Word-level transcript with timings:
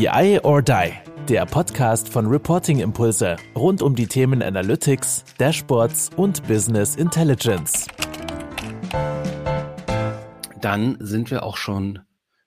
BI 0.00 0.40
or 0.44 0.62
Die, 0.62 0.92
der 1.28 1.44
Podcast 1.44 2.08
von 2.08 2.24
Reporting 2.24 2.80
Impulse 2.80 3.36
rund 3.54 3.82
um 3.82 3.94
die 3.94 4.06
Themen 4.06 4.42
Analytics, 4.42 5.26
Dashboards 5.36 6.08
und 6.16 6.42
Business 6.48 6.96
Intelligence. 6.96 7.86
Dann 10.58 10.96
sind 11.00 11.30
wir 11.30 11.42
auch 11.42 11.58
schon 11.58 11.98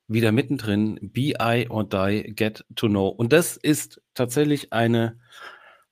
wieder 0.08 0.32
mittendrin. 0.32 0.98
BI 1.00 1.68
or 1.70 1.84
Die, 1.84 2.34
Get 2.36 2.66
to 2.76 2.88
Know. 2.88 3.10
Und 3.10 3.32
das 3.32 3.56
ist 3.56 4.02
tatsächlich 4.16 4.74
eine 4.74 5.20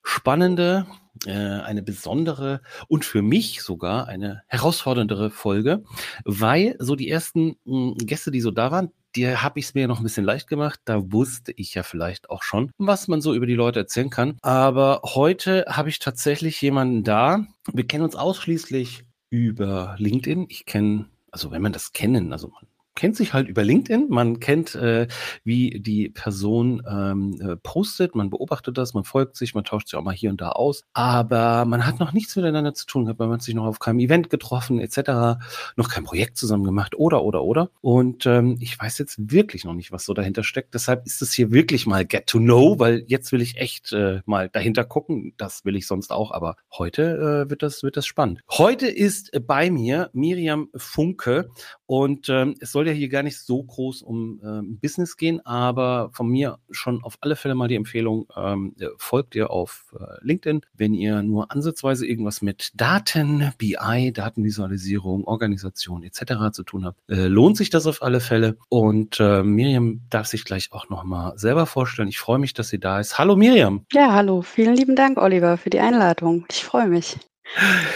spannende, 0.01 0.87
äh, 1.27 1.31
eine 1.31 1.83
besondere 1.83 2.61
und 2.87 3.05
für 3.05 3.21
mich 3.21 3.61
sogar 3.61 4.07
eine 4.07 4.41
herausforderndere 4.47 5.29
Folge, 5.29 5.83
weil 6.25 6.75
so 6.79 6.95
die 6.95 7.11
ersten 7.11 7.57
mh, 7.65 7.97
Gäste, 7.99 8.31
die 8.31 8.41
so 8.41 8.49
da 8.49 8.71
waren, 8.71 8.91
dir 9.15 9.43
habe 9.43 9.59
ich 9.59 9.65
es 9.65 9.73
mir 9.73 9.87
noch 9.87 9.99
ein 9.99 10.03
bisschen 10.03 10.25
leicht 10.25 10.47
gemacht. 10.47 10.79
Da 10.85 11.11
wusste 11.11 11.51
ich 11.55 11.73
ja 11.73 11.83
vielleicht 11.83 12.29
auch 12.29 12.43
schon, 12.43 12.71
was 12.77 13.07
man 13.07 13.21
so 13.21 13.33
über 13.33 13.45
die 13.45 13.55
Leute 13.55 13.79
erzählen 13.79 14.09
kann. 14.09 14.38
Aber 14.41 15.02
heute 15.03 15.65
habe 15.67 15.89
ich 15.89 15.99
tatsächlich 15.99 16.61
jemanden 16.61 17.03
da. 17.03 17.45
Wir 17.71 17.88
kennen 17.88 18.03
uns 18.03 18.16
ausschließlich 18.16 19.03
über 19.29 19.95
LinkedIn. 19.97 20.47
Ich 20.49 20.66
kenne, 20.66 21.05
also 21.31 21.52
wenn 21.52 21.61
man 21.61 21.73
das 21.73 21.93
kennen, 21.93 22.31
also 22.31 22.49
man 22.49 22.66
kennt 22.95 23.16
sich 23.16 23.34
halt 23.34 23.48
über 23.48 23.63
LinkedIn, 23.63 24.08
man 24.09 24.40
kennt, 24.40 24.76
äh, 24.76 25.08
wie 25.44 25.80
die 25.80 26.09
Person 26.09 26.84
ähm, 26.88 27.40
äh, 27.41 27.55
postet, 27.55 28.16
man 28.16 28.30
beobachtet 28.30 28.77
das, 28.77 28.94
man 28.94 29.04
folgt 29.04 29.38
sich, 29.38 29.55
man 29.55 29.64
tauscht 29.64 29.88
sich 29.88 29.98
auch 29.98 30.04
mal 30.04 30.14
hier 30.14 30.30
und 30.30 30.41
da 30.41 30.50
aus, 30.50 30.84
aber 30.94 31.66
man 31.66 31.86
hat 31.86 32.00
noch 32.00 32.14
nichts 32.14 32.36
miteinander 32.36 32.73
zu 32.73 32.86
tun 32.86 33.05
gehabt, 33.05 33.20
man 33.20 33.40
sich 33.40 33.55
noch 33.55 33.66
auf 33.66 33.80
keinem 33.80 34.00
Event 34.00 34.30
getroffen 34.30 34.80
etc., 34.80 35.41
noch 35.76 35.90
kein 35.90 36.04
Projekt 36.04 36.38
zusammen 36.38 36.64
gemacht 36.64 36.95
oder 36.95 37.23
oder 37.23 37.44
oder. 37.44 37.70
Und 37.81 38.26
ähm, 38.26 38.58
ich 38.59 38.80
weiß 38.80 38.98
jetzt 38.98 39.31
wirklich 39.31 39.66
noch 39.66 39.73
nicht, 39.73 39.92
was 39.92 40.05
so 40.05 40.14
dahinter 40.14 40.44
steckt, 40.44 40.73
deshalb 40.73 41.05
ist 41.05 41.22
es 41.22 41.34
hier 41.34 41.52
wirklich 41.52 41.86
mal 41.86 42.05
Get 42.05 42.28
to 42.28 42.39
Know, 42.39 42.80
weil 42.80 43.03
jetzt 43.08 43.31
will 43.31 43.42
ich 43.42 43.58
echt 43.58 43.94
äh, 43.94 44.22
mal 44.26 44.50
dahinter 44.50 44.83
gucken, 44.83 45.33
das 45.38 45.66
will 45.66 45.76
ich 45.76 45.88
sonst 45.88 46.11
auch, 46.11 46.31
aber 46.31 46.55
heute 46.78 47.45
äh, 47.45 47.50
wird 47.50 47.64
das 47.64 47.83
wird 47.83 47.98
das 47.98 48.05
spannend. 48.05 48.42
Heute 48.50 48.88
ist 48.88 49.31
bei 49.48 49.70
mir 49.70 50.09
Miriam 50.14 50.70
Funke 50.76 51.50
und 51.92 52.30
ähm, 52.30 52.56
es 52.61 52.72
soll 52.72 52.88
ja 52.88 52.94
hier 52.94 53.09
gar 53.09 53.22
nicht 53.22 53.38
so 53.38 53.61
groß 53.61 54.02
um 54.02 54.39
ähm, 54.45 54.80
Business 54.80 55.17
gehen, 55.17 55.45
aber 55.45 56.09
von 56.14 56.30
mir 56.30 56.58
schon 56.70 57.03
auf 57.03 57.17
alle 57.20 57.36
Fälle 57.36 57.53
mal 57.53 57.67
die 57.67 57.75
Empfehlung, 57.75 58.28
ähm, 58.33 58.73
folgt 58.95 59.36
ihr 59.36 59.52
auf 59.52 59.94
äh, 60.00 60.06
LinkedIn, 60.22 60.61
wenn 60.73 60.94
ihr 60.94 61.22
nur 61.22 61.52
ansatzweise 61.52 62.08
irgendwas 62.08 62.42
mit 62.42 62.72
Daten, 62.75 63.52
BI, 63.58 64.14
Datenvisualisierung, 64.14 65.25
Organisation 65.25 66.03
etc. 66.03 66.53
zu 66.53 66.64
tun 66.64 66.86
habt, 66.86 66.98
äh, 67.09 67.28
lohnt 67.28 67.58
sich 67.58 67.70
das 67.70 67.86
auf 67.88 68.02
alle 68.03 68.22
Fälle. 68.22 68.55
Und 68.70 69.20
äh, 69.20 69.44
Miriam 69.44 70.00
darf 70.09 70.28
sich 70.28 70.45
gleich 70.45 70.70
auch 70.72 70.88
nochmal 70.89 71.38
selber 71.38 71.66
vorstellen. 71.66 72.08
Ich 72.08 72.20
freue 72.20 72.39
mich, 72.39 72.53
dass 72.53 72.70
sie 72.70 72.80
da 72.80 73.02
ist. 73.02 73.17
Hallo 73.17 73.36
Miriam. 73.36 73.86
Ja, 73.92 74.14
hallo. 74.14 74.44
Vielen 74.44 74.76
lieben 74.76 74.95
Dank, 74.95 75.17
Oliver, 75.17 75.58
für 75.58 75.70
die 75.70 75.81
Einladung. 75.81 76.45
Ich 76.50 76.64
freue 76.64 76.88
mich. 76.88 77.17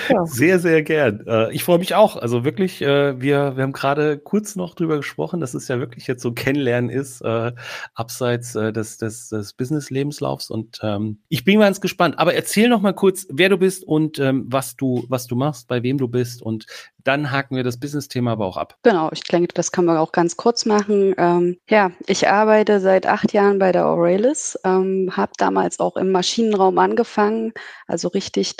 Ja. 0.09 0.25
Sehr, 0.25 0.59
sehr 0.59 0.83
gern. 0.83 1.25
Äh, 1.27 1.53
ich 1.53 1.63
freue 1.63 1.79
mich 1.79 1.95
auch. 1.95 2.15
Also 2.15 2.43
wirklich, 2.43 2.81
äh, 2.81 3.19
wir, 3.19 3.55
wir 3.55 3.63
haben 3.63 3.71
gerade 3.71 4.17
kurz 4.17 4.55
noch 4.55 4.75
drüber 4.75 4.97
gesprochen, 4.97 5.39
dass 5.39 5.53
es 5.53 5.67
ja 5.67 5.79
wirklich 5.79 6.07
jetzt 6.07 6.21
so 6.21 6.33
Kennenlernen 6.33 6.89
ist, 6.89 7.21
äh, 7.21 7.53
abseits 7.93 8.53
des, 8.53 8.97
des, 8.97 9.29
des 9.29 9.53
Business-Lebenslaufs. 9.53 10.49
Und 10.49 10.79
ähm, 10.83 11.19
ich 11.29 11.43
bin 11.43 11.59
ganz 11.59 11.81
gespannt. 11.81 12.19
Aber 12.19 12.33
erzähl 12.33 12.69
noch 12.69 12.81
mal 12.81 12.93
kurz, 12.93 13.27
wer 13.31 13.49
du 13.49 13.57
bist 13.57 13.83
und 13.83 14.19
ähm, 14.19 14.45
was 14.47 14.75
du, 14.75 15.05
was 15.09 15.27
du 15.27 15.35
machst, 15.35 15.67
bei 15.67 15.83
wem 15.83 15.97
du 15.97 16.07
bist 16.07 16.41
und 16.41 16.65
dann 17.03 17.29
haken 17.31 17.55
wir 17.55 17.63
das 17.63 17.79
Business-Thema 17.79 18.31
aber 18.31 18.47
auch 18.47 18.57
ab. 18.57 18.77
Genau, 18.81 19.09
ich 19.13 19.23
denke, 19.23 19.53
das 19.53 19.71
kann 19.71 19.85
man 19.85 19.97
auch 19.97 20.11
ganz 20.11 20.37
kurz 20.37 20.65
machen. 20.65 21.13
Ähm, 21.17 21.57
ja, 21.69 21.91
ich 22.07 22.27
arbeite 22.27 22.79
seit 22.79 23.05
acht 23.05 23.31
Jahren 23.31 23.59
bei 23.59 23.71
der 23.71 23.85
Aurelis, 23.85 24.57
habe 24.63 25.31
damals 25.37 25.79
auch 25.79 25.97
im 25.97 26.11
Maschinenraum 26.11 26.79
angefangen, 26.79 27.53
also 27.85 28.07
richtig 28.07 28.57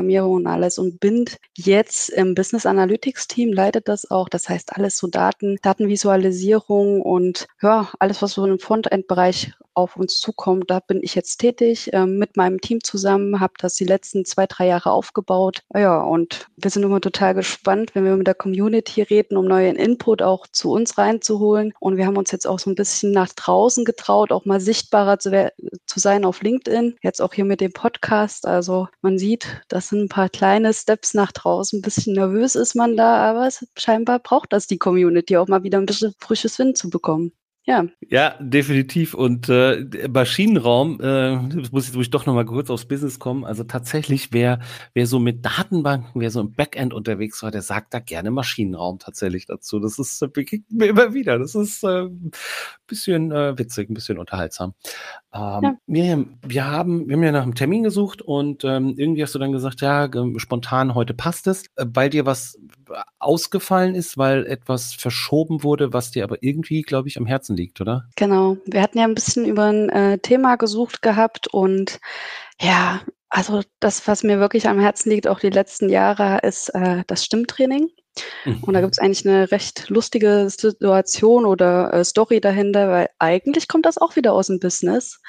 Datenbankprogrammierung 0.00 0.32
und 0.34 0.46
alles 0.46 0.78
und 0.78 1.00
bin 1.00 1.26
jetzt 1.56 2.08
im 2.10 2.34
Business 2.34 2.66
Analytics 2.66 3.28
Team, 3.28 3.52
leitet 3.52 3.88
das 3.88 4.10
auch. 4.10 4.28
Das 4.28 4.48
heißt, 4.48 4.76
alles 4.76 4.96
so 4.96 5.06
Daten, 5.06 5.56
Datenvisualisierung 5.62 7.02
und 7.02 7.46
ja, 7.62 7.90
alles, 7.98 8.22
was 8.22 8.32
so 8.32 8.46
im 8.46 8.58
Frontend-Bereich 8.58 9.52
auf 9.74 9.96
uns 9.96 10.18
zukommt. 10.18 10.70
Da 10.70 10.80
bin 10.80 11.00
ich 11.02 11.14
jetzt 11.14 11.38
tätig 11.38 11.92
äh, 11.92 12.06
mit 12.06 12.36
meinem 12.36 12.60
Team 12.60 12.82
zusammen, 12.82 13.40
habe 13.40 13.54
das 13.58 13.74
die 13.74 13.84
letzten 13.84 14.24
zwei, 14.24 14.46
drei 14.46 14.66
Jahre 14.66 14.90
aufgebaut. 14.92 15.60
Ja, 15.74 16.02
und 16.02 16.46
wir 16.56 16.70
sind 16.70 16.82
immer 16.82 17.00
total 17.00 17.34
gespannt, 17.34 17.94
wenn 17.94 18.04
wir 18.04 18.16
mit 18.16 18.26
der 18.26 18.34
Community 18.34 19.02
reden, 19.02 19.36
um 19.36 19.46
neuen 19.46 19.76
Input 19.76 20.22
auch 20.22 20.46
zu 20.48 20.70
uns 20.72 20.98
reinzuholen. 20.98 21.72
Und 21.80 21.96
wir 21.96 22.06
haben 22.06 22.16
uns 22.16 22.30
jetzt 22.30 22.46
auch 22.46 22.58
so 22.58 22.70
ein 22.70 22.74
bisschen 22.74 23.12
nach 23.12 23.28
draußen 23.28 23.84
getraut, 23.84 24.32
auch 24.32 24.44
mal 24.44 24.60
sichtbarer 24.60 25.18
zu, 25.18 25.52
zu 25.86 26.00
sein 26.00 26.24
auf 26.24 26.42
LinkedIn. 26.42 26.96
Jetzt 27.02 27.20
auch 27.22 27.34
hier 27.34 27.44
mit 27.44 27.60
dem 27.60 27.72
Podcast. 27.72 28.46
Also 28.46 28.88
man 29.02 29.18
sieht, 29.18 29.46
das 29.68 29.88
sind 29.88 30.02
ein 30.02 30.08
paar 30.08 30.28
kleine 30.28 30.74
Steps 30.74 31.14
nach 31.14 31.32
draußen. 31.32 31.78
Ein 31.78 31.82
bisschen 31.82 32.14
nervös 32.14 32.54
ist 32.54 32.74
man 32.74 32.96
da, 32.96 33.16
aber 33.16 33.46
es, 33.46 33.66
scheinbar 33.76 34.18
braucht 34.18 34.52
das 34.52 34.66
die 34.66 34.78
Community 34.78 35.36
auch 35.36 35.48
mal 35.48 35.62
wieder 35.62 35.78
ein 35.78 35.86
bisschen 35.86 36.14
frisches 36.18 36.58
Wind 36.58 36.76
zu 36.76 36.90
bekommen. 36.90 37.32
Ja. 37.70 37.84
Ja, 38.08 38.34
definitiv. 38.40 39.14
Und 39.14 39.48
äh, 39.48 39.86
Maschinenraum, 40.12 41.00
äh, 41.00 41.36
muss 41.70 41.88
ich, 41.88 41.94
muss 41.94 42.06
ich 42.06 42.10
doch 42.10 42.26
nochmal 42.26 42.44
kurz 42.44 42.68
aufs 42.68 42.86
Business 42.86 43.20
kommen. 43.20 43.44
Also 43.44 43.62
tatsächlich, 43.62 44.32
wer, 44.32 44.58
wer 44.92 45.06
so 45.06 45.20
mit 45.20 45.44
Datenbanken, 45.44 46.20
wer 46.20 46.32
so 46.32 46.40
im 46.40 46.52
Backend 46.52 46.92
unterwegs 46.92 47.44
war, 47.44 47.52
der 47.52 47.62
sagt 47.62 47.94
da 47.94 48.00
gerne 48.00 48.32
Maschinenraum 48.32 48.98
tatsächlich 48.98 49.46
dazu. 49.46 49.78
Das 49.78 50.00
ist 50.00 50.20
äh, 50.20 50.26
begegnet 50.26 50.72
mir 50.72 50.86
immer 50.86 51.14
wieder. 51.14 51.38
Das 51.38 51.54
ist 51.54 51.84
äh, 51.84 52.08
bisschen 52.90 53.32
äh, 53.32 53.58
witzig, 53.58 53.88
ein 53.88 53.94
bisschen 53.94 54.18
unterhaltsam. 54.18 54.74
Ähm, 55.32 55.60
ja. 55.62 55.74
Miriam, 55.86 56.38
wir 56.46 56.66
haben, 56.66 57.08
wir 57.08 57.16
haben 57.16 57.22
ja 57.22 57.32
nach 57.32 57.42
einem 57.42 57.54
Termin 57.54 57.82
gesucht 57.82 58.20
und 58.20 58.64
ähm, 58.64 58.94
irgendwie 58.98 59.22
hast 59.22 59.34
du 59.34 59.38
dann 59.38 59.52
gesagt, 59.52 59.80
ja, 59.80 60.10
spontan 60.36 60.94
heute 60.94 61.14
passt 61.14 61.46
es, 61.46 61.64
äh, 61.76 61.86
weil 61.86 62.10
dir 62.10 62.26
was 62.26 62.58
ausgefallen 63.18 63.94
ist, 63.94 64.18
weil 64.18 64.46
etwas 64.46 64.92
verschoben 64.92 65.62
wurde, 65.62 65.94
was 65.94 66.10
dir 66.10 66.24
aber 66.24 66.42
irgendwie, 66.42 66.82
glaube 66.82 67.08
ich, 67.08 67.16
am 67.16 67.26
Herzen 67.26 67.56
liegt, 67.56 67.80
oder? 67.80 68.04
Genau. 68.16 68.58
Wir 68.66 68.82
hatten 68.82 68.98
ja 68.98 69.04
ein 69.04 69.14
bisschen 69.14 69.46
über 69.46 69.64
ein 69.64 69.88
äh, 69.88 70.18
Thema 70.18 70.56
gesucht 70.56 71.00
gehabt 71.00 71.46
und 71.48 72.00
ja, 72.60 73.00
also 73.30 73.62
das, 73.78 74.06
was 74.08 74.24
mir 74.24 74.40
wirklich 74.40 74.68
am 74.68 74.80
Herzen 74.80 75.10
liegt, 75.10 75.28
auch 75.28 75.38
die 75.38 75.50
letzten 75.50 75.88
Jahre, 75.88 76.40
ist 76.42 76.68
äh, 76.70 77.04
das 77.06 77.24
Stimmtraining. 77.24 77.88
Und 78.44 78.72
da 78.72 78.80
mhm. 78.80 78.84
gibt 78.84 78.94
es 78.94 78.98
eigentlich 78.98 79.26
eine 79.26 79.50
recht 79.50 79.88
lustige 79.88 80.48
Situation 80.50 81.46
oder 81.46 81.92
äh, 81.92 82.04
Story 82.04 82.40
dahinter, 82.40 82.88
weil 82.88 83.08
eigentlich 83.18 83.68
kommt 83.68 83.86
das 83.86 83.98
auch 83.98 84.16
wieder 84.16 84.32
aus 84.32 84.48
dem 84.48 84.58
Business. 84.58 85.20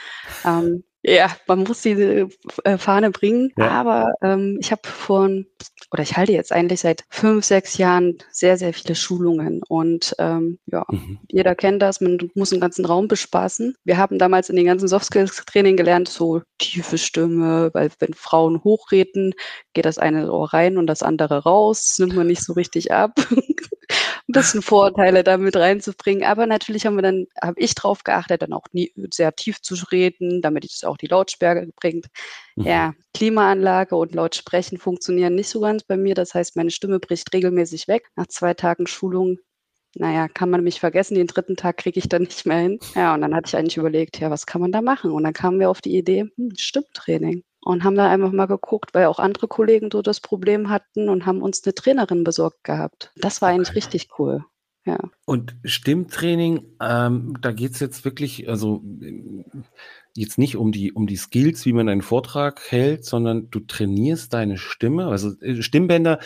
Ähm, 0.46 0.84
ja, 1.04 1.36
man 1.48 1.64
muss 1.64 1.82
diese 1.82 2.30
äh, 2.64 2.78
Fahne 2.78 3.10
bringen, 3.10 3.52
ja. 3.58 3.70
aber 3.70 4.14
ähm, 4.22 4.58
ich 4.62 4.72
habe 4.72 4.82
vor, 4.88 5.30
oder 5.92 6.04
ich 6.04 6.16
halte 6.16 6.32
jetzt 6.32 6.52
eigentlich 6.52 6.82
seit 6.82 7.06
fünf, 7.10 7.44
sechs 7.44 7.78
Jahren 7.78 8.20
sehr, 8.32 8.58
sehr 8.58 8.74
viele 8.74 8.94
Schulungen 8.94 9.62
und 9.68 10.16
ähm, 10.20 10.60
ja, 10.68 10.86
mhm. 10.90 11.20
jeder 11.28 11.56
kennt 11.56 11.82
das, 11.82 12.02
man 12.02 12.20
muss 12.36 12.52
einen 12.52 12.62
ganzen 12.62 12.86
Raum 12.86 13.08
bespaßen. 13.08 13.76
Wir 13.84 13.98
haben 13.98 14.20
damals 14.20 14.50
in 14.50 14.56
den 14.56 14.66
ganzen 14.66 14.88
Soft-Skills-Training 14.88 15.76
gelernt, 15.76 16.08
so 16.08 16.42
tiefe 16.60 17.00
Stimme, 17.00 17.72
weil 17.74 17.90
wenn 18.00 18.14
Frauen 18.14 18.64
hochreden, 18.64 19.34
geht 19.74 19.86
das 19.86 19.98
eine 19.98 20.32
Ohr 20.32 20.54
rein 20.54 20.78
und 20.78 20.86
das 20.86 21.02
andere 21.02 21.44
raus, 21.44 21.88
das 21.88 22.00
nimmt 22.00 22.16
man 22.16 22.28
nicht 22.28 22.44
so 22.44 22.54
richtig 22.54 22.92
ab. 22.92 23.14
ein 24.32 24.42
bisschen 24.42 24.62
Vorurteile 24.62 25.24
damit 25.24 25.56
reinzubringen. 25.56 26.24
Aber 26.24 26.46
natürlich 26.48 26.86
haben 26.86 26.96
wir 26.96 27.02
dann, 27.02 27.28
habe 27.42 27.60
ich 27.60 27.76
darauf 27.76 28.04
geachtet, 28.04 28.42
dann 28.42 28.54
auch 28.54 28.66
nie, 28.72 28.92
sehr 29.14 29.34
tief 29.36 29.62
zu 29.62 29.76
reden, 29.92 30.42
damit 30.42 30.66
es 30.66 30.84
auch 30.84 30.98
die 30.98 31.08
Lautstärke 31.08 31.70
bringt. 31.76 32.08
Mhm. 32.56 32.66
Ja, 32.66 32.94
Klimaanlage 33.14 33.96
und 33.96 34.16
Lautsprechen 34.16 34.78
funktionieren 34.78 35.36
nicht 35.36 35.50
so 35.50 35.60
ganz 35.60 35.84
bei 35.84 35.98
mir. 35.98 36.16
Das 36.16 36.34
heißt, 36.34 36.56
meine 36.56 36.72
Stimme 36.72 37.00
bricht 37.00 37.34
regelmäßig 37.34 37.88
weg. 37.88 38.10
Nach 38.16 38.28
zwei 38.28 38.54
Tagen 38.54 38.88
Schulung 38.88 39.38
naja, 39.96 40.30
kann 40.30 40.50
man 40.50 40.64
mich 40.64 40.80
vergessen, 40.80 41.16
den 41.16 41.28
dritten 41.28 41.58
Tag 41.58 41.76
kriege 41.76 42.00
ich 42.00 42.08
dann 42.08 42.22
nicht 42.22 42.46
mehr 42.46 42.60
hin. 42.60 42.80
Ja, 42.96 43.14
und 43.14 43.20
dann 43.20 43.36
hatte 43.36 43.50
ich 43.50 43.58
eigentlich 43.58 43.76
überlegt, 43.76 44.22
ja, 44.22 44.32
was 44.32 44.46
kann 44.46 44.62
man 44.62 44.72
da 44.72 44.82
machen? 44.82 45.12
Und 45.12 45.24
dann 45.24 45.34
kamen 45.34 45.60
wir 45.60 45.70
auf 45.70 45.82
die 45.82 45.98
Idee, 45.98 46.28
hm, 46.38 46.54
Stimmtraining 46.58 47.44
und 47.64 47.84
haben 47.84 47.96
da 47.96 48.10
einfach 48.10 48.32
mal 48.32 48.48
geguckt, 48.48 48.94
weil 48.94 49.06
auch 49.06 49.20
andere 49.20 49.48
Kollegen 49.48 49.90
so 49.92 50.02
das 50.02 50.20
Problem 50.20 50.70
hatten 50.70 51.10
und 51.10 51.26
haben 51.26 51.42
uns 51.42 51.64
eine 51.64 51.76
Trainerin 51.76 52.24
besorgt 52.24 52.64
gehabt. 52.64 53.12
Das 53.16 53.42
war 53.42 53.50
eigentlich 53.50 53.70
okay. 53.70 53.78
richtig 53.78 54.10
cool. 54.18 54.46
Ja. 54.86 54.98
Und 55.26 55.56
Stimmtraining, 55.64 56.66
ähm, 56.82 57.38
da 57.40 57.52
geht 57.52 57.74
es 57.74 57.80
jetzt 57.80 58.04
wirklich, 58.04 58.50
also 58.50 58.82
jetzt 60.16 60.40
nicht 60.40 60.58
um 60.58 60.72
die, 60.72 60.92
um 60.92 61.06
die 61.06 61.18
Skills, 61.18 61.66
wie 61.68 61.74
man 61.74 61.88
einen 61.88 62.02
Vortrag 62.02 62.62
hält, 62.70 63.06
sondern 63.06 63.52
du 63.52 63.60
trainierst 63.60 64.34
deine 64.34 64.58
Stimme. 64.58 65.06
Also 65.08 65.40
äh, 65.42 65.62
Stimmbänder 65.62 66.20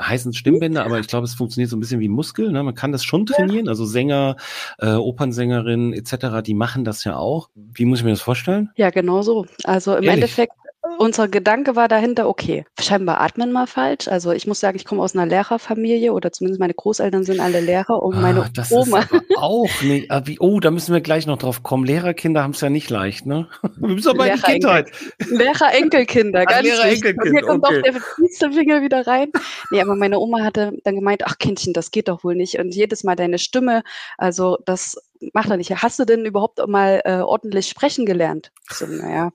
heißen 0.00 0.32
Stimmbänder, 0.32 0.84
aber 0.84 0.98
ich 0.98 1.08
glaube, 1.08 1.26
es 1.26 1.34
funktioniert 1.34 1.70
so 1.70 1.76
ein 1.76 1.80
bisschen 1.80 2.00
wie 2.00 2.08
Muskel. 2.08 2.50
Ne? 2.52 2.62
Man 2.62 2.74
kann 2.74 2.92
das 2.92 3.04
schon 3.04 3.26
trainieren. 3.26 3.68
Also 3.68 3.84
Sänger, 3.84 4.36
äh, 4.78 4.94
Opernsängerinnen 4.94 5.92
etc., 5.92 6.42
die 6.44 6.54
machen 6.54 6.84
das 6.84 7.04
ja 7.04 7.16
auch. 7.16 7.50
Wie 7.54 7.84
muss 7.84 7.98
ich 7.98 8.04
mir 8.04 8.10
das 8.10 8.22
vorstellen? 8.22 8.70
Ja, 8.76 8.90
genau 8.90 9.22
so. 9.22 9.46
Also 9.64 9.92
im 9.92 10.04
Ehrlich? 10.04 10.22
Endeffekt 10.22 10.54
unser 11.00 11.28
Gedanke 11.28 11.76
war 11.76 11.88
dahinter, 11.88 12.28
okay, 12.28 12.66
scheinbar 12.78 13.22
atmen 13.22 13.52
wir 13.52 13.66
falsch. 13.66 14.06
Also 14.06 14.32
ich 14.32 14.46
muss 14.46 14.60
sagen, 14.60 14.76
ich 14.76 14.84
komme 14.84 15.02
aus 15.02 15.14
einer 15.14 15.24
Lehrerfamilie 15.24 16.12
oder 16.12 16.30
zumindest 16.30 16.60
meine 16.60 16.74
Großeltern 16.74 17.24
sind 17.24 17.40
alle 17.40 17.60
Lehrer 17.60 18.02
und 18.02 18.20
meine 18.20 18.42
Ah, 18.42 18.48
das 18.52 18.70
Oma. 18.70 19.00
ist 19.00 19.36
auch 19.38 19.82
nicht. 19.82 20.10
ah, 20.10 20.22
Oh, 20.40 20.60
da 20.60 20.70
müssen 20.70 20.92
wir 20.92 21.00
gleich 21.00 21.26
noch 21.26 21.38
drauf 21.38 21.62
kommen. 21.62 21.86
Lehrerkinder 21.86 22.42
haben 22.42 22.50
es 22.50 22.60
ja 22.60 22.68
nicht 22.68 22.90
leicht, 22.90 23.24
ne? 23.24 23.48
Wir 23.78 23.88
müssen 23.88 24.10
aber 24.10 24.30
in 24.30 24.36
die 24.36 24.42
Kindheit. 24.42 24.90
Lehrer 25.30 25.72
Enkelkinder, 25.74 26.40
Ach, 26.46 26.50
ganz 26.50 26.64
Lehrer 26.64 26.84
wichtig. 26.90 27.16
Und 27.18 27.26
Enkelkind, 27.26 27.38
hier 27.38 27.46
kommt 27.48 27.64
okay. 27.64 27.78
auch 27.78 28.38
der 28.40 28.52
Finger 28.52 28.82
wieder 28.82 29.06
rein. 29.06 29.32
Nee, 29.70 29.80
aber 29.80 29.96
meine 29.96 30.18
Oma 30.18 30.44
hatte 30.44 30.72
dann 30.84 30.96
gemeint, 30.96 31.22
ach 31.26 31.38
Kindchen, 31.38 31.72
das 31.72 31.90
geht 31.92 32.08
doch 32.08 32.24
wohl 32.24 32.34
nicht. 32.34 32.58
Und 32.58 32.74
jedes 32.74 33.04
Mal 33.04 33.16
deine 33.16 33.38
Stimme, 33.38 33.84
also 34.18 34.58
das 34.66 34.96
macht 35.32 35.48
er 35.48 35.56
nicht. 35.56 35.70
Hast 35.82 35.98
du 35.98 36.04
denn 36.04 36.26
überhaupt 36.26 36.60
mal 36.68 37.00
äh, 37.04 37.20
ordentlich 37.20 37.68
sprechen 37.68 38.04
gelernt? 38.04 38.52
So, 38.70 38.86
naja. 38.86 39.30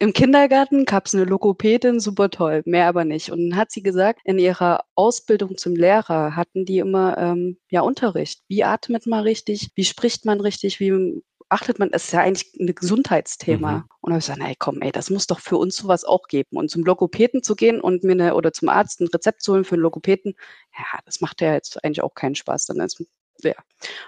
Im 0.00 0.12
Kindergarten 0.12 0.84
gab 0.84 1.06
es 1.06 1.14
eine 1.14 1.24
Logopädin, 1.24 1.98
super 1.98 2.30
toll, 2.30 2.62
mehr 2.66 2.86
aber 2.86 3.04
nicht. 3.04 3.30
Und 3.32 3.50
dann 3.50 3.58
hat 3.58 3.72
sie 3.72 3.82
gesagt, 3.82 4.20
in 4.24 4.38
ihrer 4.38 4.84
Ausbildung 4.94 5.56
zum 5.56 5.74
Lehrer 5.74 6.36
hatten 6.36 6.64
die 6.64 6.78
immer 6.78 7.18
ähm, 7.18 7.58
ja 7.70 7.80
Unterricht. 7.80 8.42
Wie 8.48 8.62
atmet 8.62 9.06
man 9.06 9.22
richtig? 9.24 9.70
Wie 9.74 9.84
spricht 9.84 10.24
man 10.24 10.40
richtig? 10.40 10.78
Wie 10.78 11.22
achtet 11.48 11.78
man? 11.78 11.90
Das 11.90 12.04
ist 12.04 12.12
ja 12.12 12.20
eigentlich 12.20 12.54
ein 12.60 12.72
Gesundheitsthema. 12.74 13.72
Mhm. 13.72 13.84
Und 14.00 14.10
da 14.10 14.14
habe 14.14 14.18
ich 14.20 14.26
gesagt, 14.26 14.40
ey, 14.48 14.54
komm, 14.58 14.82
ey, 14.82 14.92
das 14.92 15.10
muss 15.10 15.26
doch 15.26 15.40
für 15.40 15.56
uns 15.56 15.76
sowas 15.76 16.04
auch 16.04 16.28
geben. 16.28 16.56
Und 16.56 16.70
zum 16.70 16.84
Logopäden 16.84 17.42
zu 17.42 17.56
gehen 17.56 17.80
und 17.80 18.04
mir 18.04 18.12
eine, 18.12 18.34
oder 18.34 18.52
zum 18.52 18.68
Arzt 18.68 19.00
ein 19.00 19.08
Rezept 19.08 19.42
zu 19.42 19.52
holen 19.52 19.64
für 19.64 19.74
einen 19.74 19.82
Logopäden, 19.82 20.34
ja, 20.76 21.00
das 21.06 21.20
macht 21.20 21.40
ja 21.40 21.54
jetzt 21.54 21.82
eigentlich 21.84 22.02
auch 22.02 22.14
keinen 22.14 22.34
Spaß. 22.36 22.66
Dann 22.66 22.80
ist 22.80 23.02
ja. 23.42 23.54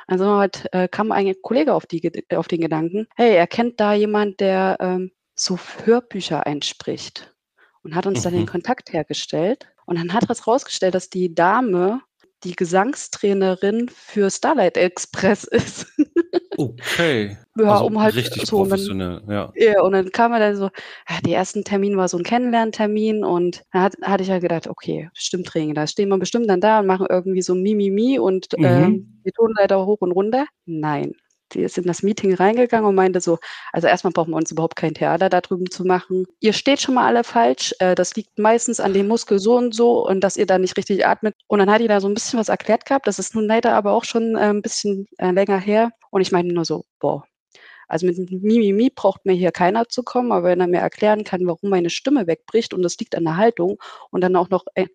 Also 0.07 0.27
halt, 0.37 0.69
äh, 0.73 0.89
kam 0.89 1.13
ein 1.13 1.35
Kollege 1.43 1.75
auf, 1.75 1.87
die, 1.87 2.25
auf 2.35 2.49
den 2.49 2.61
Gedanken, 2.61 3.07
hey, 3.17 3.35
er 3.35 3.47
kennt 3.47 3.81
da 3.81 3.95
jemand, 3.95 4.41
der 4.41 4.77
ähm, 4.81 5.13
so 5.45 5.59
Hörbücher 5.85 6.47
einspricht 6.47 7.35
und 7.83 7.95
hat 7.95 8.07
uns 8.07 8.23
dann 8.23 8.33
den 8.35 8.43
Mhm. 8.43 8.47
Kontakt 8.47 8.93
hergestellt. 8.93 9.67
Und 9.87 9.99
dann 9.99 10.13
hat 10.13 10.29
es 10.31 10.47
rausgestellt, 10.47 10.95
dass 10.95 11.11
die 11.11 11.35
Dame 11.35 12.01
die 12.45 12.55
Gesangstrainerin 12.57 13.89
für 13.89 14.31
Starlight 14.31 14.77
Express 14.77 15.45
ist. 15.85 15.87
Okay. 16.57 17.37
ja, 17.59 17.65
also 17.71 17.87
um 17.87 18.01
halt 18.01 18.17
richtig 18.17 18.47
so. 18.47 18.59
Und 18.61 18.71
dann, 18.71 18.79
professionell, 18.79 19.23
ja. 19.29 19.53
ja, 19.55 19.81
und 19.83 19.93
dann 19.93 20.11
kam 20.11 20.33
er 20.33 20.39
dann 20.41 20.57
so, 20.57 20.65
ja, 21.09 21.21
der 21.25 21.37
ersten 21.37 21.65
Termin 21.65 21.97
war 21.97 22.09
so 22.09 22.19
ein 22.19 22.25
Kennenlerntermin 22.25 23.25
und 23.25 23.63
da 23.73 23.83
hat, 23.83 23.95
hatte 24.03 24.23
ich 24.23 24.29
ja 24.29 24.39
gedacht, 24.39 24.67
okay, 24.69 25.09
Stimmtraining, 25.15 25.75
da 25.75 25.87
stehen 25.87 26.09
wir 26.09 26.19
bestimmt 26.19 26.49
dann 26.51 26.61
da 26.61 26.81
und 26.81 26.87
machen 26.87 27.07
irgendwie 27.09 27.43
so 27.43 27.55
Mimimi 27.55 28.19
und 28.19 28.49
Mhm. 28.57 28.65
ähm, 28.65 29.23
die 29.25 29.33
Tonleiter 29.33 29.85
hoch 29.87 30.01
und 30.01 30.13
runter. 30.13 30.47
Nein. 30.67 31.15
Die 31.53 31.63
ist 31.63 31.79
in 31.79 31.85
das 31.85 32.03
Meeting 32.03 32.35
reingegangen 32.35 32.89
und 32.89 32.95
meinte 32.95 33.21
so, 33.21 33.39
also 33.73 33.87
erstmal 33.89 34.13
brauchen 34.13 34.31
wir 34.31 34.37
uns 34.37 34.51
überhaupt 34.51 34.77
kein 34.77 34.95
Theater 34.95 35.29
da 35.29 35.41
drüben 35.41 35.71
zu 35.71 35.85
machen. 35.85 36.27
Ihr 36.41 36.53
steht 36.53 36.81
schon 36.81 36.95
mal 36.95 37.07
alle 37.07 37.25
falsch. 37.25 37.75
Äh, 37.79 37.95
das 37.95 38.15
liegt 38.15 38.39
meistens 38.39 38.81
an 38.81 38.95
dem 38.95 39.09
Muskel 39.09 39.39
so 39.39 39.57
und 39.57 39.75
so 39.75 40.07
und 40.07 40.21
dass 40.21 40.37
ihr 40.37 40.47
da 40.47 40.59
nicht 40.59 40.77
richtig 40.77 41.07
atmet. 41.07 41.35
Und 41.47 41.59
dann 41.59 41.71
hat 41.71 41.81
die 41.81 41.89
da 41.89 42.01
so 42.01 42.09
ein 42.09 42.15
bisschen 42.15 42.39
was 42.39 42.49
erklärt 42.49 42.87
gehabt. 42.87 43.07
Das 43.07 43.19
ist 43.19 43.35
nun 43.35 43.47
leider 43.47 43.75
aber 43.75 43.93
auch 43.93 44.05
schon 44.05 44.37
äh, 44.37 44.51
ein 44.51 44.63
bisschen 44.63 45.07
äh, 45.19 45.31
länger 45.31 45.59
her. 45.59 45.91
Und 46.11 46.23
ich 46.23 46.33
meine 46.33 46.53
nur 46.53 46.65
so, 46.65 46.85
boah, 46.99 47.25
also 47.91 48.07
mit 48.07 48.19
Mimimi 48.31 48.91
braucht 48.95 49.27
mir 49.27 49.33
hier 49.33 49.51
keiner 49.51 49.89
zu 49.89 50.05
kommen, 50.05 50.31
aber 50.31 50.49
wenn 50.49 50.61
er 50.61 50.69
mir 50.69 50.79
erklären 50.79 51.25
kann, 51.25 51.45
warum 51.47 51.71
meine 51.71 51.91
Stimme 51.91 52.29
wegbricht 52.29 52.73
und 52.73 52.83
das 52.83 52.97
liegt 52.99 53.17
an 53.17 53.25
der 53.25 53.37
Haltung 53.37 53.79
und 54.11 54.21
dann 54.21 54.37
auch 54.37 54.49
noch, 54.49 54.65
äh, 54.75 54.87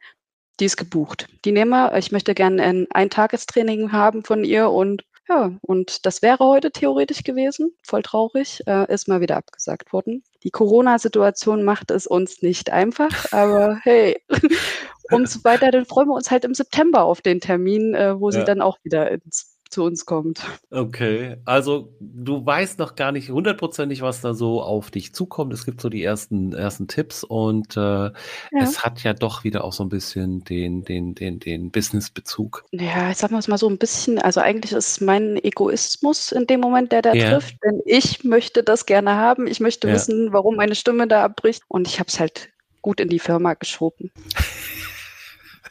die 0.62 0.66
ist 0.66 0.78
gebucht. 0.78 1.28
Die 1.44 1.52
nehmen 1.52 1.72
wir. 1.72 1.98
Ich 1.98 2.14
möchte 2.14 2.34
gerne 2.34 2.64
ein 2.64 2.88
Eintagestraining 2.90 3.92
haben 3.92 4.24
von 4.24 4.46
ihr 4.46 4.70
und 4.70 5.04
ja, 5.28 5.52
und 5.62 6.06
das 6.06 6.22
wäre 6.22 6.40
heute 6.46 6.72
theoretisch 6.72 7.24
gewesen. 7.24 7.74
Voll 7.84 8.02
traurig. 8.04 8.62
Äh, 8.68 8.92
ist 8.94 9.08
mal 9.08 9.22
wieder 9.22 9.38
abgesagt 9.38 9.92
worden. 9.94 10.24
Die 10.44 10.52
Corona-Situation 10.52 11.64
macht 11.64 11.92
es 11.92 12.06
uns 12.08 12.42
nicht 12.42 12.70
einfach, 12.72 13.10
aber 13.34 13.80
hey, 13.84 14.22
umso 15.12 15.44
weiter, 15.44 15.72
dann 15.72 15.86
freuen 15.86 16.08
wir 16.10 16.16
uns 16.16 16.32
halt 16.32 16.46
im 16.46 16.54
September 16.54 17.04
auf 17.04 17.22
den 17.22 17.40
Termin, 17.40 17.94
äh, 17.96 18.20
wo 18.20 18.32
sie 18.32 18.40
Ja. 18.40 18.44
dann 18.46 18.62
auch 18.62 18.78
wieder 18.84 19.10
ins, 19.12 19.55
zu 19.76 19.84
uns 19.84 20.06
kommt. 20.06 20.42
Okay, 20.72 21.36
also 21.44 21.94
du 22.00 22.46
weißt 22.46 22.80
noch 22.80 22.96
gar 22.96 23.12
nicht 23.12 23.30
hundertprozentig, 23.30 24.02
was 24.02 24.22
da 24.22 24.34
so 24.34 24.62
auf 24.62 24.90
dich 24.90 25.14
zukommt. 25.14 25.52
Es 25.54 25.66
gibt 25.66 25.82
so 25.82 25.90
die 25.90 26.02
ersten, 26.02 26.54
ersten 26.54 26.88
Tipps 26.88 27.26
und 27.26 27.76
äh, 27.76 28.12
es 28.58 28.86
hat 28.86 29.04
ja 29.04 29.14
doch 29.14 29.44
wieder 29.44 29.66
auch 29.66 29.74
so 29.74 29.84
ein 29.84 29.90
bisschen 29.90 30.46
den, 30.46 30.86
den, 30.86 31.14
den, 31.14 31.40
den 31.40 31.72
Business-Bezug. 31.72 32.64
Ja, 32.72 33.12
ich 33.12 33.18
sag 33.18 33.32
mal 33.32 33.40
es 33.40 33.50
mal 33.50 33.58
so 33.58 33.68
ein 33.68 33.78
bisschen, 33.78 34.18
also 34.18 34.40
eigentlich 34.40 34.72
ist 34.72 35.02
mein 35.02 35.36
Egoismus 35.44 36.32
in 36.32 36.48
dem 36.48 36.62
Moment, 36.62 36.94
der 36.94 37.02
da 37.02 37.14
Ja. 37.14 37.32
trifft, 37.32 37.58
denn 37.66 37.82
ich 37.86 38.24
möchte 38.24 38.64
das 38.64 38.86
gerne 38.86 39.16
haben. 39.16 39.46
Ich 39.48 39.60
möchte 39.60 39.90
Ja. 39.90 39.94
wissen, 39.94 40.32
warum 40.32 40.56
meine 40.56 40.76
Stimme 40.76 41.06
da 41.06 41.26
abbricht 41.26 41.64
und 41.68 41.86
ich 41.86 42.00
habe 42.00 42.08
es 42.08 42.18
halt 42.18 42.50
gut 42.82 43.02
in 43.02 43.10
die 43.10 43.20
Firma 43.20 43.56
geschoben. 43.56 44.10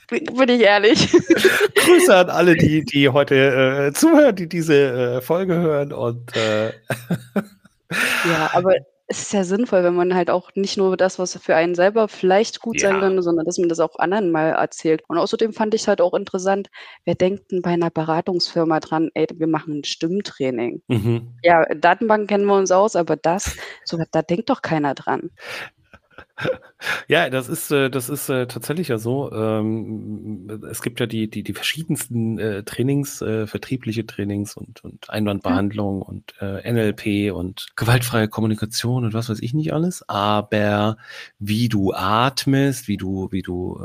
Bin 0.09 0.49
ich 0.49 0.61
ehrlich. 0.61 1.11
Grüße 1.75 2.15
an 2.15 2.31
alle, 2.31 2.57
die, 2.57 2.85
die 2.85 3.09
heute 3.09 3.89
äh, 3.89 3.93
zuhören, 3.93 4.37
die 4.37 4.49
diese 4.49 4.75
äh, 4.75 5.21
Folge 5.21 5.55
hören 5.55 5.93
und 5.93 6.37
äh, 6.37 6.73
Ja, 8.25 8.51
aber 8.55 8.75
es 9.07 9.21
ist 9.21 9.33
ja 9.35 9.45
sinnvoll, 9.45 9.85
wenn 9.85 9.95
man 9.95 10.15
halt 10.15 10.31
auch 10.31 10.51
nicht 10.55 10.79
nur 10.79 10.97
das, 10.97 11.19
was 11.19 11.37
für 11.37 11.55
einen 11.55 11.75
selber 11.75 12.09
vielleicht 12.09 12.61
gut 12.61 12.81
sein 12.81 12.95
Ja. 12.95 13.01
könnte, 13.01 13.23
sondern 13.23 13.45
dass 13.45 13.59
man 13.59 13.69
das 13.69 13.79
auch 13.81 13.99
anderen 13.99 14.31
mal 14.31 14.51
erzählt. 14.51 15.03
Und 15.09 15.19
außerdem 15.19 15.53
fand 15.53 15.75
ich 15.75 15.83
es 15.83 15.89
halt 15.89 16.01
auch 16.01 16.15
interessant, 16.15 16.69
wer 17.05 17.15
denkt 17.15 17.51
denn 17.53 17.61
bei 17.61 17.71
einer 17.71 17.91
Beratungsfirma 17.91 18.81
dran, 18.81 19.11
ey, 19.13 19.27
wir 19.35 19.47
machen 19.47 19.81
ein 19.81 19.85
Stimmtraining. 19.85 20.83
mhm. 20.89 21.35
Ja, 21.43 21.65
Datenbank 21.75 22.29
kennen 22.29 22.47
wir 22.47 22.57
uns 22.57 22.71
aus, 22.71 22.97
aber 22.97 23.17
das, 23.17 23.57
so, 23.85 23.99
da 24.11 24.23
denkt 24.23 24.49
doch 24.49 24.63
keiner 24.63 24.95
dran. 24.95 25.31
Ja, 27.09 27.31
das 27.31 27.49
ist, 27.49 27.71
äh, 27.71 27.89
das 27.91 28.09
ist 28.09 28.29
äh, 28.29 28.47
tatsächlich 28.47 28.89
ja 28.89 28.99
so. 28.99 29.33
Ähm, 29.33 30.61
es 30.71 30.83
gibt 30.83 31.01
ja 31.01 31.07
die, 31.07 31.29
die, 31.29 31.43
die 31.43 31.53
verschiedensten 31.55 32.39
äh, 32.39 32.63
Trainings, 32.63 33.19
vertriebliche 33.19 34.07
Trainings 34.07 34.57
und, 34.57 34.85
und 34.85 35.09
Einwandbehandlung 35.09 36.03
und 36.03 36.35
äh, 36.41 36.71
NLP 36.71 37.35
und 37.35 37.69
gewaltfreie 37.77 38.29
Kommunikation 38.29 39.05
und 39.05 39.15
was 39.15 39.29
weiß 39.29 39.41
ich 39.41 39.55
nicht 39.55 39.73
alles. 39.73 40.07
Aber 40.09 40.97
wie 41.39 41.69
du 41.69 41.93
atmest, 41.95 42.89
wie 42.89 42.97
du, 42.97 43.29
wie 43.31 43.43
du, 43.43 43.81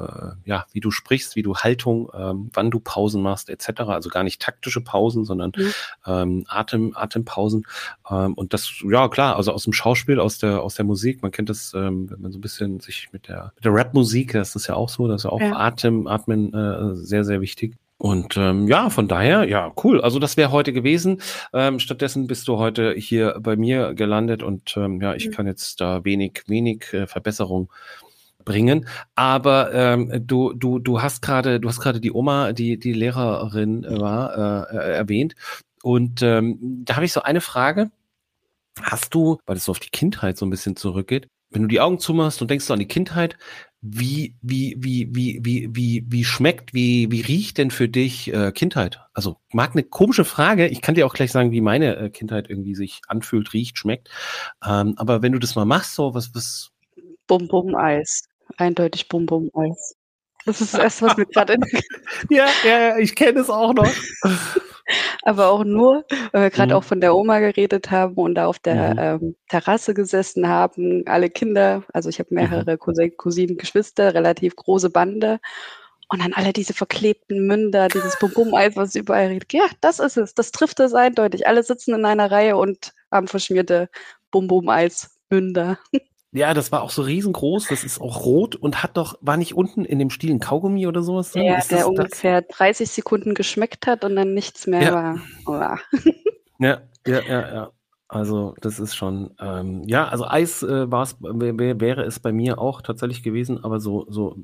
ja, 0.46 0.66
wie 0.74 0.80
du 0.80 0.92
sprichst, 0.92 1.36
wie 1.36 1.44
du 1.44 1.56
Haltung, 1.56 2.10
ähm, 2.14 2.50
wann 2.54 2.72
du 2.72 2.80
Pausen 2.80 3.22
machst, 3.22 3.50
etc. 3.50 3.82
Also 3.88 4.10
gar 4.10 4.24
nicht 4.24 4.42
taktische 4.42 4.82
Pausen, 4.82 5.26
sondern 5.26 5.52
Mhm. 5.56 5.74
ähm, 6.06 6.46
Atem, 6.48 6.94
Atempausen. 6.96 7.66
Und 8.04 8.54
das, 8.54 8.72
ja 8.90 9.08
klar, 9.08 9.36
also 9.36 9.52
aus 9.52 9.64
dem 9.64 9.74
Schauspiel, 9.74 10.20
aus 10.20 10.40
der, 10.40 10.64
aus 10.64 10.76
der 10.76 10.86
Musik, 10.86 11.22
man 11.22 11.32
kennt 11.32 11.50
das, 11.50 11.74
wenn 11.74 12.08
man 12.20 12.32
so 12.32 12.39
ein 12.40 12.42
bisschen 12.42 12.80
sich 12.80 13.10
mit 13.12 13.28
der, 13.28 13.52
mit 13.56 13.66
der 13.66 13.74
Rap-Musik, 13.74 14.34
das 14.34 14.56
ist 14.56 14.68
ja 14.68 14.76
auch 14.76 14.90
so, 14.90 15.08
das 15.08 15.22
ist 15.22 15.24
ja 15.26 15.32
auch 15.32 15.40
Ja. 15.42 15.56
Atem, 15.56 16.08
Atmen 16.08 16.54
äh, 16.54 16.96
sehr, 16.96 17.24
sehr 17.24 17.42
wichtig. 17.42 17.76
Und 17.98 18.38
ähm, 18.38 18.68
ja, 18.70 18.90
von 18.90 19.10
daher, 19.10 19.44
ja, 19.50 19.74
cool. 19.84 20.00
Also 20.00 20.20
das 20.20 20.38
wäre 20.38 20.52
heute 20.54 20.72
gewesen. 20.72 21.22
Ähm, 21.54 21.80
stattdessen 21.80 22.28
bist 22.28 22.48
du 22.48 22.58
heute 22.58 22.94
hier 22.94 23.36
bei 23.42 23.58
mir 23.58 23.94
gelandet 23.94 24.42
und 24.42 24.76
ähm, 24.78 25.02
ja, 25.02 25.14
ich 25.16 25.28
Mhm. 25.28 25.32
kann 25.32 25.48
jetzt 25.48 25.82
da 25.82 26.06
wenig, 26.06 26.44
wenig 26.48 26.94
äh, 26.94 27.08
Verbesserung 27.08 27.70
bringen. 28.46 28.88
Aber 29.16 29.74
ähm, 29.74 30.26
du, 30.26 30.54
du, 30.54 30.80
du 30.80 31.02
hast 31.02 31.22
gerade, 31.22 31.60
du 31.60 31.68
hast 31.68 31.82
gerade 31.82 32.00
die 32.00 32.14
Oma, 32.14 32.54
die 32.54 32.80
die 32.80 32.94
Lehrerin 32.94 33.84
äh, 33.84 34.00
war, 34.00 34.72
äh, 34.72 34.94
erwähnt. 34.94 35.36
Und 35.84 36.22
ähm, 36.22 36.58
da 36.86 36.96
habe 36.96 37.06
ich 37.06 37.12
so 37.12 37.22
eine 37.22 37.42
Frage. 37.42 37.92
Hast 38.82 39.14
du, 39.14 39.40
weil 39.46 39.58
es 39.58 39.66
so 39.66 39.72
auf 39.72 39.80
die 39.80 39.90
Kindheit 39.90 40.38
so 40.38 40.46
ein 40.46 40.50
bisschen 40.50 40.78
zurückgeht, 40.78 41.28
wenn 41.50 41.64
du 41.64 41.68
die 41.68 41.82
Augen 41.82 42.00
zumachst 42.00 42.42
und 42.42 42.50
denkst 42.50 42.66
so 42.66 42.74
an 42.74 42.80
die 42.80 42.88
Kindheit, 42.88 43.38
wie, 43.82 44.36
wie, 44.42 44.76
wie, 44.78 45.08
wie, 45.12 45.40
wie, 45.42 45.70
wie, 45.72 46.06
wie 46.08 46.24
schmeckt, 46.26 46.74
wie, 46.74 47.10
wie 47.12 47.22
riecht 47.22 47.58
denn 47.58 47.72
für 47.72 47.88
dich 47.88 48.32
äh, 48.34 48.52
Kindheit? 48.52 49.00
Also 49.14 49.38
mag 49.54 49.72
eine 49.72 49.84
komische 49.84 50.26
Frage. 50.26 50.68
Ich 50.68 50.82
kann 50.82 50.96
dir 50.96 51.06
auch 51.06 51.14
gleich 51.14 51.32
sagen, 51.32 51.52
wie 51.52 51.62
meine 51.62 51.96
äh, 51.96 52.10
Kindheit 52.10 52.50
irgendwie 52.50 52.76
sich 52.76 53.02
anfühlt, 53.08 53.54
riecht, 53.54 53.78
schmeckt. 53.78 54.10
Ähm, 54.66 54.96
aber 54.98 55.22
wenn 55.22 55.32
du 55.32 55.40
das 55.40 55.56
mal 55.56 55.66
machst, 55.66 55.96
so 55.96 56.14
was, 56.14 56.36
was, 56.36 56.72
Bum 57.28 57.48
Bum 57.48 57.76
Eis. 57.76 58.24
Eindeutig 58.58 59.08
Bum 59.08 59.26
Bum 59.26 59.50
Eis. 59.54 59.96
Das 60.46 60.62
ist 60.62 60.74
das 60.74 60.82
erste, 60.82 61.06
was 61.06 61.18
mir 61.18 61.26
gerade 61.34 61.54
in 61.54 61.64
ja, 62.30 62.48
ja, 62.66 62.80
ja, 62.80 62.98
ich 62.98 63.16
kenne 63.16 63.40
es 63.40 63.50
auch 63.50 63.74
noch. 63.74 63.92
aber 65.24 65.50
auch 65.50 65.64
nur, 65.64 66.06
weil 66.32 66.44
wir 66.44 66.50
gerade 66.50 66.74
Mhm. 66.74 66.78
auch 66.78 66.84
von 66.84 67.02
der 67.02 67.16
Oma 67.16 67.40
geredet 67.40 67.92
haben 67.92 68.16
und 68.16 68.36
da 68.36 68.48
auf 68.48 68.60
der 68.60 68.96
Mhm. 68.96 69.00
ähm, 69.00 69.36
Terrasse 69.50 69.94
gesessen 69.94 70.48
haben, 70.48 71.04
alle 71.08 71.30
Kinder, 71.30 71.84
also 71.94 72.10
ich 72.10 72.20
habe 72.20 72.34
Mhm. 72.36 72.36
mehrere 72.36 72.78
Cousin, 72.78 73.16
Cousinen, 73.18 73.58
Geschwister, 73.58 74.14
relativ 74.14 74.56
große 74.56 74.90
Bande 74.90 75.40
und 76.10 76.22
dann 76.24 76.34
alle 76.34 76.54
diese 76.54 76.74
verklebten 76.74 77.46
Münder, 77.48 77.90
dieses 77.90 78.18
Bum 78.18 78.34
Bum 78.34 78.54
Eis, 78.56 78.76
was 78.76 78.96
überall 78.96 79.28
redet. 79.28 79.54
Ja, 79.54 79.66
das 79.82 80.00
ist 80.00 80.18
es, 80.18 80.34
das 80.34 80.52
trifft 80.52 80.80
es 80.80 80.94
eindeutig. 80.94 81.48
Alle 81.48 81.64
sitzen 81.64 81.94
in 81.96 82.06
einer 82.06 82.32
Reihe 82.32 82.58
und 82.58 82.94
haben 83.12 83.28
verschmierte 83.28 83.90
Bum 84.32 84.48
Bum 84.48 84.70
Eis 84.70 85.20
Münder. 85.30 85.80
Ja, 86.32 86.54
das 86.54 86.72
war 86.72 86.84
auch 86.84 86.92
so 86.92 87.02
riesengroß. 87.02 87.68
Das 87.68 87.84
ist 87.84 88.00
auch 88.00 88.24
rot 88.24 88.56
und 88.56 88.84
hat 88.84 88.98
doch, 88.98 89.18
war 89.22 89.38
nicht 89.38 89.56
unten 89.56 89.84
in 89.84 89.98
dem 89.98 90.10
Stiel 90.12 90.32
ein 90.32 90.40
Kaugummi 90.40 90.86
oder 90.86 91.02
sowas 91.02 91.32
drin? 91.32 91.44
Der, 91.44 91.58
ist 91.58 91.72
der 91.72 91.80
das, 91.80 91.88
das? 91.88 92.00
ungefähr 92.00 92.42
30 92.44 92.90
Sekunden 92.90 93.34
geschmeckt 93.34 93.88
hat 93.88 94.04
und 94.04 94.16
dann 94.16 94.34
nichts 94.34 94.68
mehr 94.68 94.82
Ja. 94.84 94.94
war. 94.94 95.20
Uah. 95.48 95.80
Ja, 96.60 96.82
ja, 97.08 97.22
ja, 97.22 97.54
ja. 97.54 97.72
Also 98.10 98.56
das 98.62 98.80
ist 98.80 98.96
schon, 98.96 99.36
ähm, 99.40 99.84
ja, 99.86 100.08
also 100.08 100.26
Eis 100.26 100.64
äh, 100.64 100.92
war's, 100.92 101.16
wär, 101.22 101.80
wäre 101.80 102.04
es 102.04 102.20
bei 102.20 102.32
mir 102.32 102.58
auch 102.60 102.82
tatsächlich 102.82 103.22
gewesen, 103.24 103.64
aber 103.64 103.80
so, 103.80 104.06
so 104.10 104.36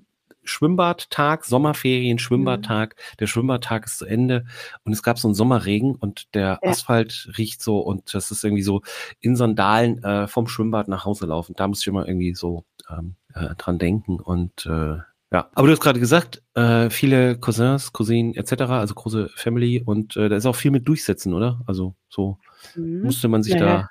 Schwimmbadtag, 0.46 1.46
Sommerferien, 1.46 2.20
Schwimmbadtag, 2.20 2.96
mhm. 2.96 3.18
der 3.20 3.28
Schwimmbadtag 3.28 3.86
ist 3.86 4.00
zu 4.00 4.06
Ende 4.06 4.46
und 4.84 4.94
es 4.94 5.04
gab 5.04 5.20
so 5.20 5.28
einen 5.28 5.36
Sommerregen 5.36 5.96
und 5.96 6.34
der 6.34 6.60
ja. 6.62 6.70
Asphalt 6.70 7.30
riecht 7.38 7.62
so 7.62 7.80
und 7.80 8.14
das 8.14 8.32
ist 8.32 8.44
irgendwie 8.44 8.64
so 8.64 8.82
in 9.20 9.36
Sandalen 9.36 10.04
äh, 10.04 10.28
vom 10.28 10.48
Schwimmbad 10.48 10.88
nach 10.88 11.06
Hause 11.06 11.26
laufen. 11.26 11.56
Da 11.56 11.68
muss 11.68 11.82
ich 11.82 11.88
immer 11.88 12.08
irgendwie 12.08 12.36
so 12.36 12.66
ähm, 12.90 13.16
äh, 13.34 13.56
dran 13.56 13.80
denken 13.80 14.20
und 14.20 14.66
äh, 14.66 14.98
ja, 15.32 15.50
aber 15.54 15.68
du 15.68 15.74
hast 15.74 15.82
gerade 15.82 16.00
gesagt, 16.00 16.44
äh, 16.54 16.90
viele 16.90 17.38
Cousins, 17.38 17.92
Cousinen 17.92 18.36
etc., 18.36 18.62
also 18.62 18.94
große 18.94 19.30
Family 19.36 19.82
und 19.84 20.16
äh, 20.16 20.30
da 20.30 20.36
ist 20.38 20.46
auch 20.46 20.56
viel 20.56 20.72
mit 20.72 20.88
Durchsetzen, 20.88 21.34
oder? 21.34 21.62
Also 21.66 21.96
so 22.10 22.38
mhm. 22.76 23.02
musste 23.02 23.28
man 23.28 23.44
sich 23.44 23.56
ja, 23.56 23.60
da. 23.60 23.90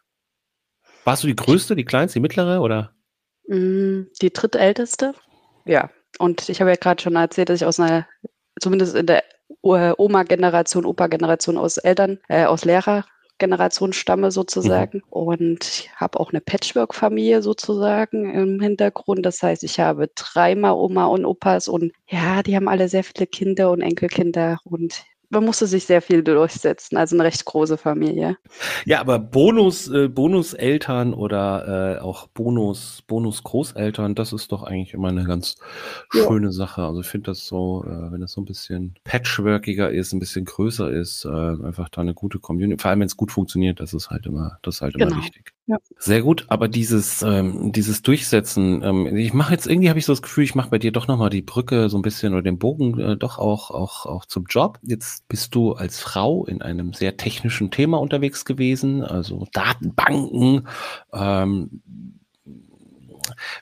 Warst 1.04 1.22
du 1.22 1.26
die 1.26 1.36
größte, 1.36 1.76
die 1.76 1.84
kleinste, 1.84 2.18
die 2.18 2.22
mittlere 2.22 2.62
oder? 2.62 2.94
Mm, 3.46 4.04
die 4.22 4.32
drittälteste. 4.32 5.12
Ja. 5.66 5.90
Und 6.18 6.48
ich 6.48 6.60
habe 6.60 6.70
ja 6.70 6.76
gerade 6.76 7.02
schon 7.02 7.16
erzählt, 7.16 7.48
dass 7.48 7.60
ich 7.60 7.66
aus 7.66 7.80
einer, 7.80 8.06
zumindest 8.60 8.94
in 8.94 9.06
der 9.06 9.24
Oma-Generation, 9.62 10.84
Opa-Generation 10.84 11.58
aus 11.58 11.78
Eltern, 11.78 12.18
äh, 12.28 12.44
aus 12.44 12.64
Lehrer 12.64 13.04
Generation 13.38 13.92
stamme 13.92 14.30
sozusagen 14.30 14.98
mhm. 14.98 15.10
und 15.10 15.64
ich 15.64 15.90
habe 15.96 16.20
auch 16.20 16.30
eine 16.30 16.40
Patchwork-Familie 16.40 17.42
sozusagen 17.42 18.32
im 18.32 18.60
Hintergrund. 18.60 19.26
Das 19.26 19.42
heißt, 19.42 19.64
ich 19.64 19.80
habe 19.80 20.08
dreimal 20.14 20.74
Oma 20.74 21.06
und 21.06 21.24
Opas 21.24 21.68
und 21.68 21.92
ja, 22.08 22.42
die 22.42 22.54
haben 22.54 22.68
alle 22.68 22.88
sehr 22.88 23.02
viele 23.02 23.26
Kinder 23.26 23.70
und 23.70 23.80
Enkelkinder 23.80 24.58
und 24.64 25.04
man 25.34 25.44
musste 25.44 25.66
sich 25.66 25.84
sehr 25.84 26.02
viel 26.02 26.22
durchsetzen, 26.22 26.96
also 26.96 27.16
eine 27.16 27.24
recht 27.24 27.44
große 27.44 27.76
Familie. 27.76 28.36
Ja, 28.84 29.00
aber 29.00 29.18
Bonus, 29.18 29.88
äh, 29.88 30.08
Bonuseltern 30.08 31.14
oder 31.14 31.98
äh, 31.98 32.00
auch 32.00 32.28
Bonus, 32.28 33.02
Bonus-Großeltern, 33.06 34.14
das 34.14 34.32
ist 34.32 34.52
doch 34.52 34.62
eigentlich 34.62 34.94
immer 34.94 35.08
eine 35.08 35.24
ganz 35.24 35.56
ja. 36.12 36.24
schöne 36.24 36.52
Sache. 36.52 36.82
Also 36.82 37.00
ich 37.00 37.06
finde 37.06 37.30
das 37.30 37.46
so, 37.46 37.84
äh, 37.86 38.12
wenn 38.12 38.22
es 38.22 38.32
so 38.32 38.40
ein 38.40 38.46
bisschen 38.46 38.94
patchworkiger 39.04 39.90
ist, 39.90 40.12
ein 40.12 40.20
bisschen 40.20 40.44
größer 40.44 40.90
ist, 40.90 41.24
äh, 41.24 41.28
einfach 41.28 41.88
da 41.88 42.00
eine 42.00 42.14
gute 42.14 42.38
Community, 42.38 42.80
vor 42.80 42.90
allem 42.90 43.00
wenn 43.00 43.06
es 43.06 43.16
gut 43.16 43.32
funktioniert, 43.32 43.80
das 43.80 43.92
ist 43.92 44.10
halt 44.10 44.26
immer, 44.26 44.58
das 44.62 44.76
ist 44.76 44.80
halt 44.82 44.94
genau. 44.94 45.12
immer 45.12 45.22
wichtig. 45.22 45.52
Ja. 45.66 45.78
Sehr 45.98 46.20
gut, 46.20 46.44
aber 46.48 46.68
dieses, 46.68 47.22
ähm, 47.22 47.72
dieses 47.72 48.02
Durchsetzen, 48.02 48.82
ähm, 48.82 49.16
ich 49.16 49.32
mache 49.32 49.52
jetzt 49.54 49.66
irgendwie 49.66 49.88
habe 49.88 49.98
ich 49.98 50.04
so 50.04 50.12
das 50.12 50.20
Gefühl, 50.20 50.44
ich 50.44 50.54
mache 50.54 50.68
bei 50.68 50.78
dir 50.78 50.92
doch 50.92 51.08
nochmal 51.08 51.30
die 51.30 51.40
Brücke 51.40 51.88
so 51.88 51.96
ein 51.96 52.02
bisschen 52.02 52.34
oder 52.34 52.42
den 52.42 52.58
Bogen 52.58 53.00
äh, 53.00 53.16
doch 53.16 53.38
auch, 53.38 53.70
auch, 53.70 54.04
auch 54.04 54.26
zum 54.26 54.44
Job. 54.46 54.78
Jetzt 54.82 55.26
bist 55.26 55.54
du 55.54 55.72
als 55.72 56.00
Frau 56.00 56.44
in 56.44 56.60
einem 56.60 56.92
sehr 56.92 57.16
technischen 57.16 57.70
Thema 57.70 57.98
unterwegs 57.98 58.44
gewesen, 58.44 59.02
also 59.02 59.46
Datenbanken. 59.52 60.68
Ähm, 61.14 61.80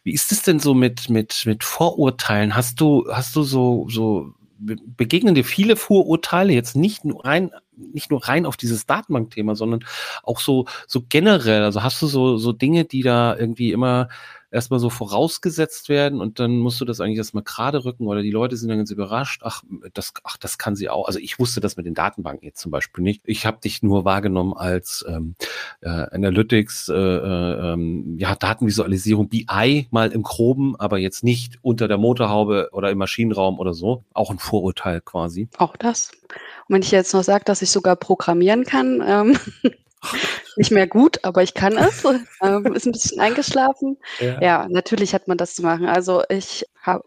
wie 0.05 0.13
ist 0.13 0.33
es 0.33 0.43
denn 0.43 0.59
so 0.59 0.75
mit, 0.75 1.09
mit, 1.09 1.43
mit 1.47 1.65
Vorurteilen? 1.65 2.57
Hast 2.57 2.81
du, 2.81 3.07
hast 3.11 3.37
du 3.37 3.43
so, 3.43 3.87
so 3.89 4.35
begegnen 4.59 5.35
dir 5.35 5.45
viele 5.45 5.77
Vorurteile 5.77 6.53
jetzt 6.53 6.77
nicht 6.77 7.05
nur 7.05 7.25
rein 7.25 7.51
nicht 7.77 8.11
nur 8.11 8.27
rein 8.27 8.47
auf 8.47 8.57
dieses 8.57 8.87
Datenbankthema, 8.87 9.55
sondern 9.55 9.85
auch 10.23 10.41
so 10.41 10.67
so 10.87 11.03
generell. 11.09 11.63
Also 11.65 11.83
hast 11.83 12.01
du 12.03 12.07
so 12.07 12.37
so 12.37 12.53
Dinge, 12.53 12.85
die 12.85 13.03
da 13.03 13.37
irgendwie 13.37 13.73
immer 13.73 14.09
erstmal 14.53 14.79
so 14.79 14.91
vorausgesetzt 14.91 15.89
werden 15.89 16.21
und 16.21 16.39
dann 16.39 16.59
musst 16.59 16.81
du 16.81 16.85
das 16.85 17.01
eigentlich 17.01 17.17
erstmal 17.17 17.43
gerade 17.43 17.85
rücken 17.85 18.07
oder 18.07 18.23
die 18.23 18.31
Leute 18.31 18.57
sind 18.57 18.69
dann 18.69 18.79
ganz 18.79 18.91
überrascht, 18.91 19.41
ach, 19.45 19.63
das, 19.95 20.13
ach, 20.25 20.37
das 20.37 20.59
kann 20.59 20.77
sie 20.77 20.91
auch. 20.91 21.07
Also 21.07 21.19
ich 21.19 21.39
wusste 21.39 21.61
das 21.61 21.77
mit 21.77 21.87
den 21.87 21.95
Datenbanken 21.95 22.45
jetzt 22.47 22.61
zum 22.61 22.71
Beispiel 22.71 23.03
nicht. 23.03 23.23
Ich 23.25 23.47
habe 23.47 23.59
dich 23.61 23.83
nur 23.83 24.05
wahrgenommen 24.05 24.53
als 24.55 25.05
ähm, 25.09 25.35
äh, 25.81 25.89
Analytics, 25.89 26.91
äh, 26.91 26.95
äh, 26.95 27.73
ähm, 27.73 28.19
ja, 28.19 28.35
Datenvisualisierung, 28.35 29.29
BI 29.29 29.89
mal 29.91 30.13
im 30.13 30.23
Groben, 30.23 30.77
aber 30.77 30.99
jetzt 30.99 31.25
nicht 31.25 31.59
unter 31.63 31.89
der 31.89 31.99
Motorhaube 31.99 32.69
oder 32.73 32.91
im 32.91 32.99
Maschinenraum 32.99 33.59
oder 33.59 33.73
so. 33.73 34.05
Auch 34.13 34.31
ein 34.31 34.39
Vorurteil 34.39 35.01
quasi. 35.01 35.49
Auch 35.57 35.77
das. 35.77 36.13
Und 36.69 36.75
wenn 36.75 36.83
ich 36.83 36.91
jetzt 36.91 37.15
noch 37.15 37.25
sage, 37.25 37.45
dass 37.45 37.63
ich 37.63 37.71
sogar 37.71 37.97
programmieren 37.97 38.65
kann, 38.65 39.03
ähm, 39.07 39.39
nicht 40.57 40.71
mehr 40.71 40.87
gut, 40.87 41.25
aber 41.25 41.43
ich 41.43 41.55
kann 41.55 41.77
es. 41.77 42.05
ähm, 42.43 42.75
ist 42.75 42.87
ein 42.87 42.93
bisschen 42.93 43.21
eingeschlafen. 43.21 43.99
Ja. 44.21 44.41
ja. 44.41 44.67
natürlich 44.69 45.15
hat 45.15 45.29
man 45.29 45.39
das 45.39 45.55
zu 45.55 45.63
machen. 45.63 45.87
Also 45.87 46.23
ich 46.29 46.67
habe 46.81 47.05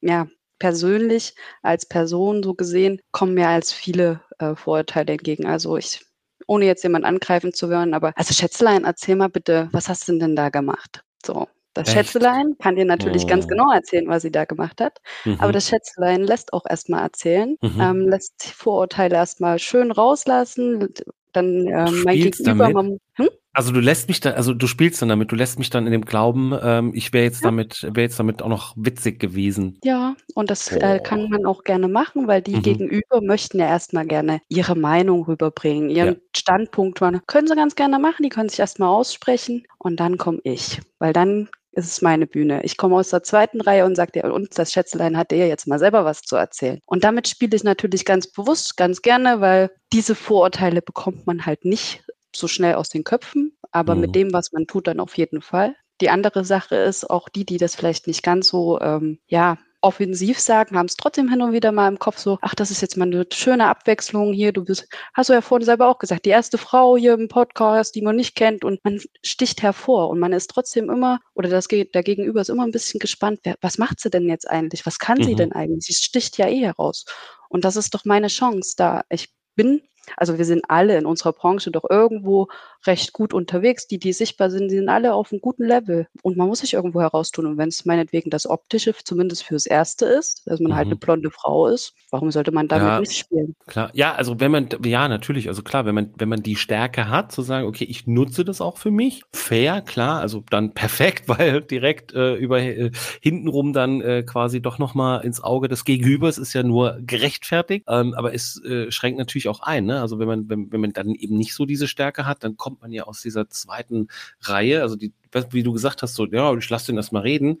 ja 0.00 0.26
persönlich 0.58 1.34
als 1.62 1.86
Person 1.86 2.42
so 2.42 2.54
gesehen 2.54 3.00
kommen 3.10 3.34
mir 3.34 3.48
als 3.48 3.72
viele 3.72 4.20
äh, 4.38 4.54
Vorurteile 4.54 5.12
entgegen. 5.12 5.46
Also 5.46 5.76
ich 5.76 6.04
ohne 6.46 6.66
jetzt 6.66 6.82
jemand 6.82 7.04
angreifen 7.04 7.52
zu 7.52 7.70
wollen, 7.70 7.94
aber 7.94 8.12
also 8.16 8.34
Schätzlein, 8.34 8.84
erzähl 8.84 9.16
mal 9.16 9.28
bitte, 9.28 9.68
was 9.72 9.88
hast 9.88 10.08
du 10.08 10.18
denn 10.18 10.36
da 10.36 10.50
gemacht? 10.50 11.02
So, 11.24 11.46
das 11.74 11.88
Echt? 11.88 11.96
Schätzelein 11.96 12.56
kann 12.58 12.76
dir 12.76 12.84
natürlich 12.84 13.24
oh. 13.24 13.28
ganz 13.28 13.48
genau 13.48 13.72
erzählen, 13.72 14.08
was 14.08 14.22
sie 14.22 14.30
da 14.30 14.44
gemacht 14.44 14.80
hat. 14.80 15.00
Mhm. 15.24 15.38
Aber 15.40 15.52
das 15.52 15.68
Schätzelein 15.68 16.22
lässt 16.22 16.52
auch 16.52 16.64
erstmal 16.68 17.02
erzählen, 17.02 17.56
mhm. 17.62 17.80
ähm, 17.80 18.08
lässt 18.08 18.44
Vorurteile 18.44 19.16
erstmal 19.16 19.58
schön 19.58 19.90
rauslassen, 19.90 20.92
dann 21.32 21.66
ähm, 21.66 22.02
mein 22.04 22.16
Gegenüber. 22.16 22.70
Man, 22.70 22.98
hm? 23.14 23.28
Also 23.54 23.70
du 23.70 23.80
lässt 23.80 24.08
mich 24.08 24.20
da, 24.20 24.30
also 24.30 24.54
du 24.54 24.66
spielst 24.66 25.02
dann 25.02 25.10
damit, 25.10 25.30
du 25.30 25.36
lässt 25.36 25.58
mich 25.58 25.68
dann 25.68 25.84
in 25.84 25.92
dem 25.92 26.06
Glauben, 26.06 26.54
ähm, 26.62 26.92
ich 26.94 27.12
wäre 27.12 27.24
jetzt 27.24 27.42
ja. 27.42 27.48
damit, 27.48 27.82
wäre 27.82 28.00
jetzt 28.00 28.18
damit 28.18 28.40
auch 28.40 28.48
noch 28.48 28.74
witzig 28.76 29.20
gewesen. 29.20 29.78
Ja, 29.84 30.14
und 30.34 30.50
das 30.50 30.72
äh, 30.72 31.00
kann 31.00 31.28
man 31.28 31.44
auch 31.44 31.62
gerne 31.62 31.88
machen, 31.88 32.26
weil 32.28 32.40
die 32.40 32.56
mhm. 32.56 32.62
Gegenüber 32.62 33.20
möchten 33.20 33.58
ja 33.58 33.66
erstmal 33.66 34.06
gerne 34.06 34.40
ihre 34.48 34.74
Meinung 34.74 35.24
rüberbringen, 35.24 35.90
ihren 35.90 36.14
ja. 36.14 36.20
Standpunkt. 36.34 37.00
Können 37.26 37.46
sie 37.46 37.54
ganz 37.54 37.74
gerne 37.74 37.98
machen, 37.98 38.22
die 38.22 38.30
können 38.30 38.48
sich 38.48 38.58
erstmal 38.58 38.88
aussprechen 38.88 39.66
und 39.78 40.00
dann 40.00 40.16
komme 40.16 40.40
ich. 40.44 40.80
Weil 40.98 41.12
dann 41.12 41.48
es 41.72 41.86
ist 41.86 42.02
meine 42.02 42.26
Bühne. 42.26 42.62
Ich 42.64 42.76
komme 42.76 42.96
aus 42.96 43.10
der 43.10 43.22
zweiten 43.22 43.60
Reihe 43.60 43.84
und 43.84 43.96
sage 43.96 44.12
dir, 44.12 44.32
und 44.32 44.58
das 44.58 44.72
Schätzelein 44.72 45.16
hat 45.16 45.30
dir 45.30 45.48
jetzt 45.48 45.66
mal 45.66 45.78
selber 45.78 46.04
was 46.04 46.22
zu 46.22 46.36
erzählen. 46.36 46.80
Und 46.86 47.04
damit 47.04 47.28
spiele 47.28 47.56
ich 47.56 47.64
natürlich 47.64 48.04
ganz 48.04 48.30
bewusst, 48.30 48.76
ganz 48.76 49.02
gerne, 49.02 49.40
weil 49.40 49.70
diese 49.92 50.14
Vorurteile 50.14 50.82
bekommt 50.82 51.26
man 51.26 51.46
halt 51.46 51.64
nicht 51.64 52.04
so 52.34 52.48
schnell 52.48 52.74
aus 52.74 52.88
den 52.88 53.04
Köpfen, 53.04 53.56
aber 53.70 53.94
mhm. 53.94 54.00
mit 54.02 54.14
dem, 54.14 54.32
was 54.32 54.52
man 54.52 54.66
tut, 54.66 54.86
dann 54.86 55.00
auf 55.00 55.16
jeden 55.16 55.42
Fall. 55.42 55.74
Die 56.00 56.10
andere 56.10 56.44
Sache 56.44 56.76
ist 56.76 57.08
auch 57.08 57.28
die, 57.28 57.44
die 57.44 57.58
das 57.58 57.74
vielleicht 57.74 58.06
nicht 58.06 58.22
ganz 58.22 58.48
so, 58.48 58.80
ähm, 58.80 59.18
ja, 59.26 59.58
offensiv 59.82 60.38
sagen, 60.38 60.76
haben 60.76 60.86
es 60.86 60.96
trotzdem 60.96 61.28
hin 61.28 61.42
und 61.42 61.52
wieder 61.52 61.72
mal 61.72 61.88
im 61.88 61.98
Kopf 61.98 62.18
so, 62.18 62.38
ach, 62.40 62.54
das 62.54 62.70
ist 62.70 62.80
jetzt 62.80 62.96
mal 62.96 63.04
eine 63.04 63.26
schöne 63.32 63.66
Abwechslung 63.66 64.32
hier. 64.32 64.52
Du 64.52 64.64
bist, 64.64 64.88
hast 65.14 65.28
du 65.28 65.34
ja 65.34 65.40
vorhin 65.40 65.66
selber 65.66 65.88
auch 65.88 65.98
gesagt, 65.98 66.24
die 66.24 66.30
erste 66.30 66.58
Frau 66.58 66.96
hier 66.96 67.14
im 67.14 67.28
Podcast, 67.28 67.94
die 67.94 68.02
man 68.02 68.16
nicht 68.16 68.34
kennt 68.34 68.64
und 68.64 68.82
man 68.84 69.00
sticht 69.24 69.62
hervor 69.62 70.08
und 70.08 70.18
man 70.18 70.32
ist 70.32 70.50
trotzdem 70.50 70.88
immer, 70.88 71.20
oder 71.34 71.48
das 71.48 71.68
der 71.68 72.02
Gegenüber 72.02 72.40
ist 72.40 72.50
immer 72.50 72.64
ein 72.64 72.72
bisschen 72.72 73.00
gespannt, 73.00 73.40
wer, 73.44 73.56
was 73.60 73.78
macht 73.78 74.00
sie 74.00 74.10
denn 74.10 74.28
jetzt 74.28 74.48
eigentlich? 74.48 74.86
Was 74.86 74.98
kann 74.98 75.18
mhm. 75.18 75.24
sie 75.24 75.34
denn 75.34 75.52
eigentlich? 75.52 75.84
Sie 75.84 75.94
sticht 75.94 76.38
ja 76.38 76.48
eh 76.48 76.60
heraus. 76.60 77.04
Und 77.48 77.64
das 77.64 77.76
ist 77.76 77.94
doch 77.94 78.04
meine 78.04 78.28
Chance 78.28 78.74
da. 78.76 79.02
Ich 79.10 79.28
bin 79.56 79.82
also 80.16 80.38
wir 80.38 80.44
sind 80.44 80.64
alle 80.68 80.98
in 80.98 81.06
unserer 81.06 81.32
Branche 81.32 81.70
doch 81.70 81.84
irgendwo 81.88 82.48
recht 82.86 83.12
gut 83.12 83.34
unterwegs. 83.34 83.86
Die, 83.86 83.98
die 83.98 84.12
sichtbar 84.12 84.50
sind, 84.50 84.70
die 84.70 84.76
sind 84.76 84.88
alle 84.88 85.14
auf 85.14 85.32
einem 85.32 85.40
guten 85.40 85.64
Level. 85.64 86.06
Und 86.22 86.36
man 86.36 86.48
muss 86.48 86.60
sich 86.60 86.74
irgendwo 86.74 87.00
heraustun. 87.00 87.46
Und 87.46 87.58
wenn 87.58 87.68
es 87.68 87.84
meinetwegen 87.84 88.30
das 88.30 88.46
Optische 88.46 88.94
zumindest 89.04 89.44
fürs 89.44 89.66
Erste 89.66 90.06
ist, 90.06 90.46
dass 90.46 90.60
man 90.60 90.72
halt 90.72 90.72
mhm. 90.72 90.76
halt 90.76 90.86
eine 90.86 90.96
blonde 90.96 91.30
Frau 91.30 91.66
ist, 91.66 91.94
warum 92.10 92.30
sollte 92.30 92.52
man 92.52 92.68
damit 92.68 92.88
ja, 92.88 93.00
nicht 93.00 93.16
spielen? 93.16 93.54
Klar, 93.66 93.90
ja, 93.94 94.14
also 94.14 94.40
wenn 94.40 94.50
man, 94.50 94.68
ja, 94.84 95.08
natürlich, 95.08 95.48
also 95.48 95.62
klar, 95.62 95.86
wenn 95.86 95.94
man, 95.94 96.12
wenn 96.16 96.28
man 96.28 96.42
die 96.42 96.56
Stärke 96.56 97.08
hat, 97.08 97.32
zu 97.32 97.42
sagen, 97.42 97.66
okay, 97.66 97.84
ich 97.84 98.06
nutze 98.06 98.44
das 98.44 98.60
auch 98.60 98.78
für 98.78 98.90
mich, 98.90 99.22
fair, 99.32 99.80
klar, 99.80 100.20
also 100.20 100.42
dann 100.50 100.72
perfekt, 100.72 101.28
weil 101.28 101.62
direkt 101.62 102.12
äh, 102.14 102.34
über 102.34 102.60
äh, 102.60 102.90
hintenrum 103.20 103.72
dann 103.72 104.00
äh, 104.00 104.22
quasi 104.22 104.60
doch 104.60 104.78
nochmal 104.78 105.24
ins 105.24 105.42
Auge 105.42 105.68
des 105.68 105.84
Gegenübers 105.84 106.38
ist 106.38 106.52
ja 106.52 106.62
nur 106.62 106.98
gerechtfertigt, 107.00 107.84
ähm, 107.88 108.14
aber 108.14 108.34
es 108.34 108.62
äh, 108.64 108.90
schränkt 108.90 109.18
natürlich 109.18 109.48
auch 109.48 109.60
ein, 109.60 109.86
ne? 109.86 110.00
Also 110.00 110.18
wenn 110.18 110.28
man, 110.28 110.48
wenn, 110.48 110.72
wenn 110.72 110.80
man 110.80 110.92
dann 110.92 111.14
eben 111.14 111.36
nicht 111.36 111.54
so 111.54 111.66
diese 111.66 111.88
Stärke 111.88 112.26
hat, 112.26 112.44
dann 112.44 112.56
kommt 112.56 112.71
man 112.80 112.92
ja 112.92 113.04
aus 113.04 113.20
dieser 113.22 113.48
zweiten 113.48 114.08
Reihe, 114.40 114.82
also 114.82 114.96
die, 114.96 115.12
wie 115.50 115.62
du 115.62 115.72
gesagt 115.72 116.02
hast, 116.02 116.14
so, 116.14 116.26
ja, 116.26 116.54
ich 116.54 116.70
lasse 116.70 116.86
den 116.86 116.96
erstmal 116.96 117.22
reden. 117.22 117.58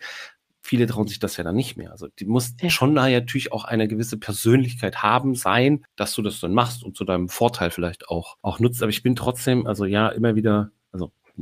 Viele 0.64 0.86
trauen 0.86 1.08
sich 1.08 1.18
das 1.18 1.36
ja 1.36 1.44
dann 1.44 1.56
nicht 1.56 1.76
mehr. 1.76 1.90
Also 1.90 2.06
die 2.18 2.24
muss 2.24 2.54
ja. 2.60 2.70
schon 2.70 2.94
da 2.94 3.08
natürlich 3.08 3.52
auch 3.52 3.64
eine 3.64 3.88
gewisse 3.88 4.16
Persönlichkeit 4.16 5.02
haben, 5.02 5.34
sein, 5.34 5.84
dass 5.96 6.14
du 6.14 6.22
das 6.22 6.38
dann 6.38 6.54
machst 6.54 6.84
und 6.84 6.96
zu 6.96 7.04
deinem 7.04 7.28
Vorteil 7.28 7.70
vielleicht 7.70 8.08
auch, 8.08 8.36
auch 8.42 8.60
nutzt. 8.60 8.82
Aber 8.82 8.90
ich 8.90 9.02
bin 9.02 9.16
trotzdem, 9.16 9.66
also 9.66 9.84
ja, 9.84 10.08
immer 10.08 10.36
wieder, 10.36 10.70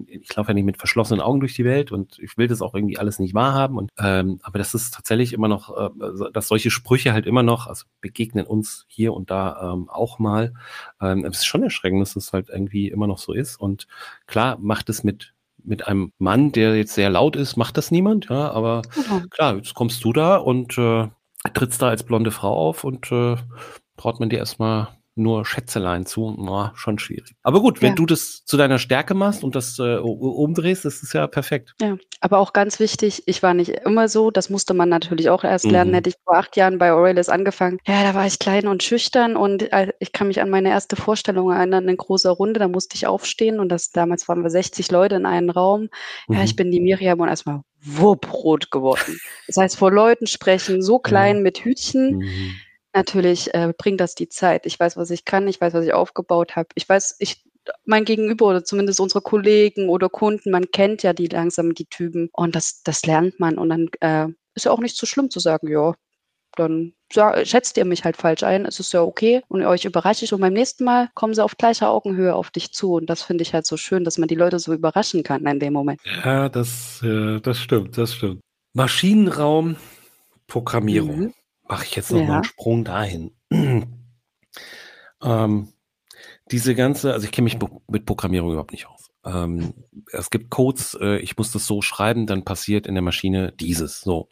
ich 0.08 0.34
laufe 0.34 0.48
ja 0.48 0.54
nicht 0.54 0.64
mit 0.64 0.78
verschlossenen 0.78 1.20
Augen 1.20 1.40
durch 1.40 1.54
die 1.54 1.64
Welt 1.64 1.92
und 1.92 2.18
ich 2.18 2.36
will 2.36 2.48
das 2.48 2.62
auch 2.62 2.74
irgendwie 2.74 2.98
alles 2.98 3.18
nicht 3.18 3.34
wahrhaben. 3.34 3.78
Und 3.78 3.90
ähm, 3.98 4.40
aber 4.42 4.58
das 4.58 4.74
ist 4.74 4.94
tatsächlich 4.94 5.32
immer 5.32 5.48
noch, 5.48 5.76
äh, 5.76 5.90
dass 6.32 6.48
solche 6.48 6.70
Sprüche 6.70 7.12
halt 7.12 7.26
immer 7.26 7.42
noch, 7.42 7.66
also 7.66 7.84
begegnen 8.00 8.46
uns 8.46 8.84
hier 8.88 9.14
und 9.14 9.30
da 9.30 9.72
ähm, 9.72 9.88
auch 9.88 10.18
mal. 10.18 10.54
Ähm, 11.00 11.24
es 11.24 11.38
ist 11.38 11.46
schon 11.46 11.62
erschreckend, 11.62 12.00
dass 12.00 12.16
es 12.16 12.32
halt 12.32 12.48
irgendwie 12.48 12.88
immer 12.88 13.06
noch 13.06 13.18
so 13.18 13.32
ist. 13.32 13.56
Und 13.60 13.86
klar 14.26 14.58
macht 14.60 14.88
es 14.88 15.04
mit 15.04 15.34
mit 15.62 15.86
einem 15.86 16.12
Mann, 16.18 16.52
der 16.52 16.74
jetzt 16.76 16.94
sehr 16.94 17.10
laut 17.10 17.36
ist, 17.36 17.56
macht 17.56 17.76
das 17.76 17.90
niemand, 17.90 18.30
ja, 18.30 18.50
aber 18.50 18.80
mhm. 18.96 19.28
klar, 19.28 19.56
jetzt 19.56 19.74
kommst 19.74 20.02
du 20.04 20.12
da 20.14 20.36
und 20.36 20.78
äh, 20.78 21.08
trittst 21.52 21.82
da 21.82 21.88
als 21.88 22.02
blonde 22.02 22.30
Frau 22.30 22.54
auf 22.54 22.82
und 22.82 23.12
äh, 23.12 23.36
traut 23.96 24.20
man 24.20 24.30
dir 24.30 24.38
erstmal 24.38 24.88
nur 25.20 25.44
Schätzelein 25.44 26.06
zu, 26.06 26.34
na, 26.38 26.72
schon 26.74 26.98
schwierig. 26.98 27.34
Aber 27.42 27.60
gut, 27.60 27.82
wenn 27.82 27.90
ja. 27.90 27.94
du 27.94 28.06
das 28.06 28.44
zu 28.44 28.56
deiner 28.56 28.78
Stärke 28.78 29.14
machst 29.14 29.44
und 29.44 29.54
das 29.54 29.78
äh, 29.78 29.96
umdrehst, 29.96 30.84
das 30.84 31.02
ist 31.02 31.12
ja 31.12 31.26
perfekt. 31.26 31.74
Ja, 31.80 31.96
aber 32.20 32.38
auch 32.38 32.52
ganz 32.52 32.80
wichtig, 32.80 33.22
ich 33.26 33.42
war 33.42 33.54
nicht 33.54 33.70
immer 33.70 34.08
so, 34.08 34.30
das 34.30 34.50
musste 34.50 34.74
man 34.74 34.88
natürlich 34.88 35.30
auch 35.30 35.44
erst 35.44 35.66
lernen. 35.66 35.90
Mhm. 35.90 35.94
Hätte 35.94 36.10
ich 36.10 36.16
vor 36.24 36.36
acht 36.36 36.56
Jahren 36.56 36.78
bei 36.78 36.92
Aurelis 36.92 37.28
angefangen, 37.28 37.78
ja, 37.86 38.02
da 38.02 38.14
war 38.14 38.26
ich 38.26 38.38
klein 38.38 38.66
und 38.66 38.82
schüchtern 38.82 39.36
und 39.36 39.72
äh, 39.72 39.92
ich 40.00 40.12
kann 40.12 40.28
mich 40.28 40.40
an 40.40 40.50
meine 40.50 40.70
erste 40.70 40.96
Vorstellung 40.96 41.52
erinnern, 41.52 41.88
in 41.88 41.96
großer 41.96 42.30
Runde, 42.30 42.58
da 42.58 42.68
musste 42.68 42.96
ich 42.96 43.06
aufstehen 43.06 43.60
und 43.60 43.68
das 43.68 43.90
damals 43.90 44.28
waren 44.28 44.42
wir 44.42 44.50
60 44.50 44.90
Leute 44.90 45.16
in 45.16 45.26
einem 45.26 45.50
Raum. 45.50 45.88
Mhm. 46.28 46.34
Ja, 46.34 46.42
ich 46.42 46.52
mhm. 46.52 46.56
bin 46.56 46.70
die 46.70 46.80
Miriam 46.80 47.20
und 47.20 47.28
erstmal 47.28 47.60
wupp 47.82 48.32
rot 48.32 48.70
geworden. 48.70 49.18
Das 49.46 49.56
heißt, 49.56 49.76
vor 49.76 49.90
Leuten 49.90 50.26
sprechen, 50.26 50.82
so 50.82 50.98
klein 50.98 51.36
ja. 51.36 51.42
mit 51.42 51.64
Hütchen. 51.64 52.18
Mhm 52.18 52.54
Natürlich 52.92 53.54
äh, 53.54 53.72
bringt 53.76 54.00
das 54.00 54.14
die 54.14 54.28
Zeit. 54.28 54.66
Ich 54.66 54.78
weiß, 54.78 54.96
was 54.96 55.10
ich 55.10 55.24
kann, 55.24 55.46
ich 55.46 55.60
weiß, 55.60 55.74
was 55.74 55.84
ich 55.84 55.92
aufgebaut 55.92 56.56
habe. 56.56 56.68
Ich 56.74 56.88
weiß, 56.88 57.16
ich 57.20 57.44
mein 57.84 58.04
Gegenüber 58.04 58.46
oder 58.46 58.64
zumindest 58.64 59.00
unsere 59.00 59.20
Kollegen 59.20 59.88
oder 59.88 60.08
Kunden, 60.08 60.50
man 60.50 60.70
kennt 60.70 61.02
ja 61.02 61.12
die 61.12 61.26
langsam 61.26 61.74
die 61.74 61.86
Typen 61.86 62.30
und 62.32 62.54
das, 62.54 62.82
das 62.82 63.04
lernt 63.06 63.38
man 63.38 63.58
und 63.58 63.68
dann 63.68 63.88
äh, 64.00 64.32
ist 64.54 64.64
ja 64.64 64.72
auch 64.72 64.80
nicht 64.80 64.96
so 64.96 65.06
schlimm 65.06 65.30
zu 65.30 65.40
sagen, 65.40 65.68
ja, 65.68 65.94
dann 66.56 66.94
schätzt 67.44 67.76
ihr 67.76 67.84
mich 67.84 68.04
halt 68.04 68.16
falsch 68.16 68.42
ein, 68.42 68.66
es 68.66 68.80
ist 68.80 68.92
ja 68.92 69.02
okay 69.02 69.42
und 69.48 69.64
euch 69.64 69.84
überrasche 69.84 70.24
ich 70.24 70.32
und 70.32 70.40
beim 70.40 70.52
nächsten 70.52 70.84
Mal 70.84 71.08
kommen 71.14 71.34
sie 71.34 71.44
auf 71.44 71.56
gleicher 71.56 71.90
Augenhöhe 71.90 72.34
auf 72.34 72.50
dich 72.50 72.72
zu 72.72 72.94
und 72.94 73.06
das 73.06 73.22
finde 73.22 73.42
ich 73.42 73.54
halt 73.54 73.66
so 73.66 73.76
schön, 73.76 74.04
dass 74.04 74.18
man 74.18 74.28
die 74.28 74.34
Leute 74.34 74.58
so 74.58 74.72
überraschen 74.72 75.22
kann 75.22 75.46
in 75.46 75.60
dem 75.60 75.72
Moment. 75.72 76.00
Ja, 76.24 76.48
das, 76.48 77.02
äh, 77.02 77.40
das 77.40 77.58
stimmt, 77.58 77.96
das 77.98 78.14
stimmt. 78.14 78.40
Maschinenraum, 78.72 79.76
Programmierung. 80.46 81.18
Mhm 81.18 81.34
mache 81.70 81.84
ich 81.84 81.94
jetzt 81.94 82.10
noch 82.10 82.20
ja. 82.20 82.34
einen 82.34 82.44
Sprung 82.44 82.84
dahin. 82.84 83.30
ähm, 85.22 85.68
diese 86.50 86.74
ganze, 86.74 87.12
also 87.12 87.24
ich 87.24 87.32
kenne 87.32 87.44
mich 87.44 87.58
mit 87.88 88.06
Programmierung 88.06 88.50
überhaupt 88.50 88.72
nicht 88.72 88.86
aus. 88.86 89.10
Ähm, 89.24 89.74
es 90.12 90.30
gibt 90.30 90.50
Codes, 90.50 90.98
äh, 91.00 91.18
ich 91.18 91.36
muss 91.36 91.52
das 91.52 91.66
so 91.66 91.80
schreiben, 91.80 92.26
dann 92.26 92.44
passiert 92.44 92.86
in 92.86 92.94
der 92.94 93.02
Maschine 93.02 93.52
dieses. 93.52 94.00
So, 94.00 94.28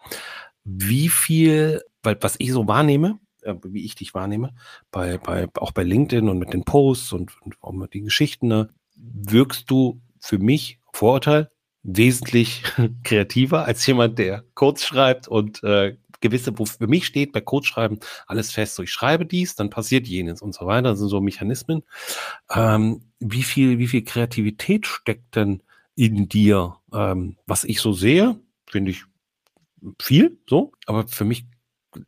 wie 0.64 1.08
viel, 1.08 1.82
weil 2.02 2.18
was 2.20 2.34
ich 2.38 2.52
so 2.52 2.66
wahrnehme, 2.66 3.20
äh, 3.42 3.54
wie 3.62 3.84
ich 3.84 3.94
dich 3.94 4.14
wahrnehme, 4.14 4.54
bei, 4.90 5.18
bei 5.18 5.46
auch 5.58 5.72
bei 5.72 5.84
LinkedIn 5.84 6.28
und 6.28 6.38
mit 6.38 6.52
den 6.52 6.64
Posts 6.64 7.12
und, 7.12 7.40
und 7.42 7.56
auch 7.60 7.72
mit 7.72 7.94
den 7.94 8.04
Geschichten, 8.04 8.48
ne, 8.48 8.70
wirkst 8.96 9.70
du 9.70 10.00
für 10.18 10.38
mich 10.38 10.80
Vorurteil 10.92 11.50
wesentlich 11.84 12.64
kreativer 13.04 13.64
als 13.64 13.86
jemand, 13.86 14.18
der 14.18 14.44
Codes 14.54 14.84
schreibt 14.84 15.28
und 15.28 15.62
äh, 15.62 15.96
gewisse, 16.20 16.58
wo 16.58 16.64
für 16.64 16.86
mich 16.86 17.06
steht 17.06 17.32
bei 17.32 17.40
Code 17.40 17.66
schreiben, 17.66 17.98
alles 18.26 18.50
fest, 18.50 18.74
so 18.74 18.82
ich 18.82 18.90
schreibe 18.90 19.26
dies, 19.26 19.54
dann 19.54 19.70
passiert 19.70 20.06
jenes 20.06 20.42
und 20.42 20.54
so 20.54 20.66
weiter, 20.66 20.90
das 20.90 20.98
sind 20.98 21.08
so 21.08 21.20
Mechanismen. 21.20 21.82
Ähm, 22.50 23.02
wie 23.20 23.42
viel, 23.42 23.78
wie 23.78 23.88
viel 23.88 24.04
Kreativität 24.04 24.86
steckt 24.86 25.36
denn 25.36 25.62
in 25.94 26.28
dir? 26.28 26.76
Ähm, 26.92 27.36
was 27.46 27.64
ich 27.64 27.80
so 27.80 27.92
sehe, 27.92 28.38
finde 28.66 28.90
ich 28.90 29.04
viel, 30.00 30.38
so, 30.48 30.72
aber 30.86 31.06
für 31.06 31.24
mich, 31.24 31.46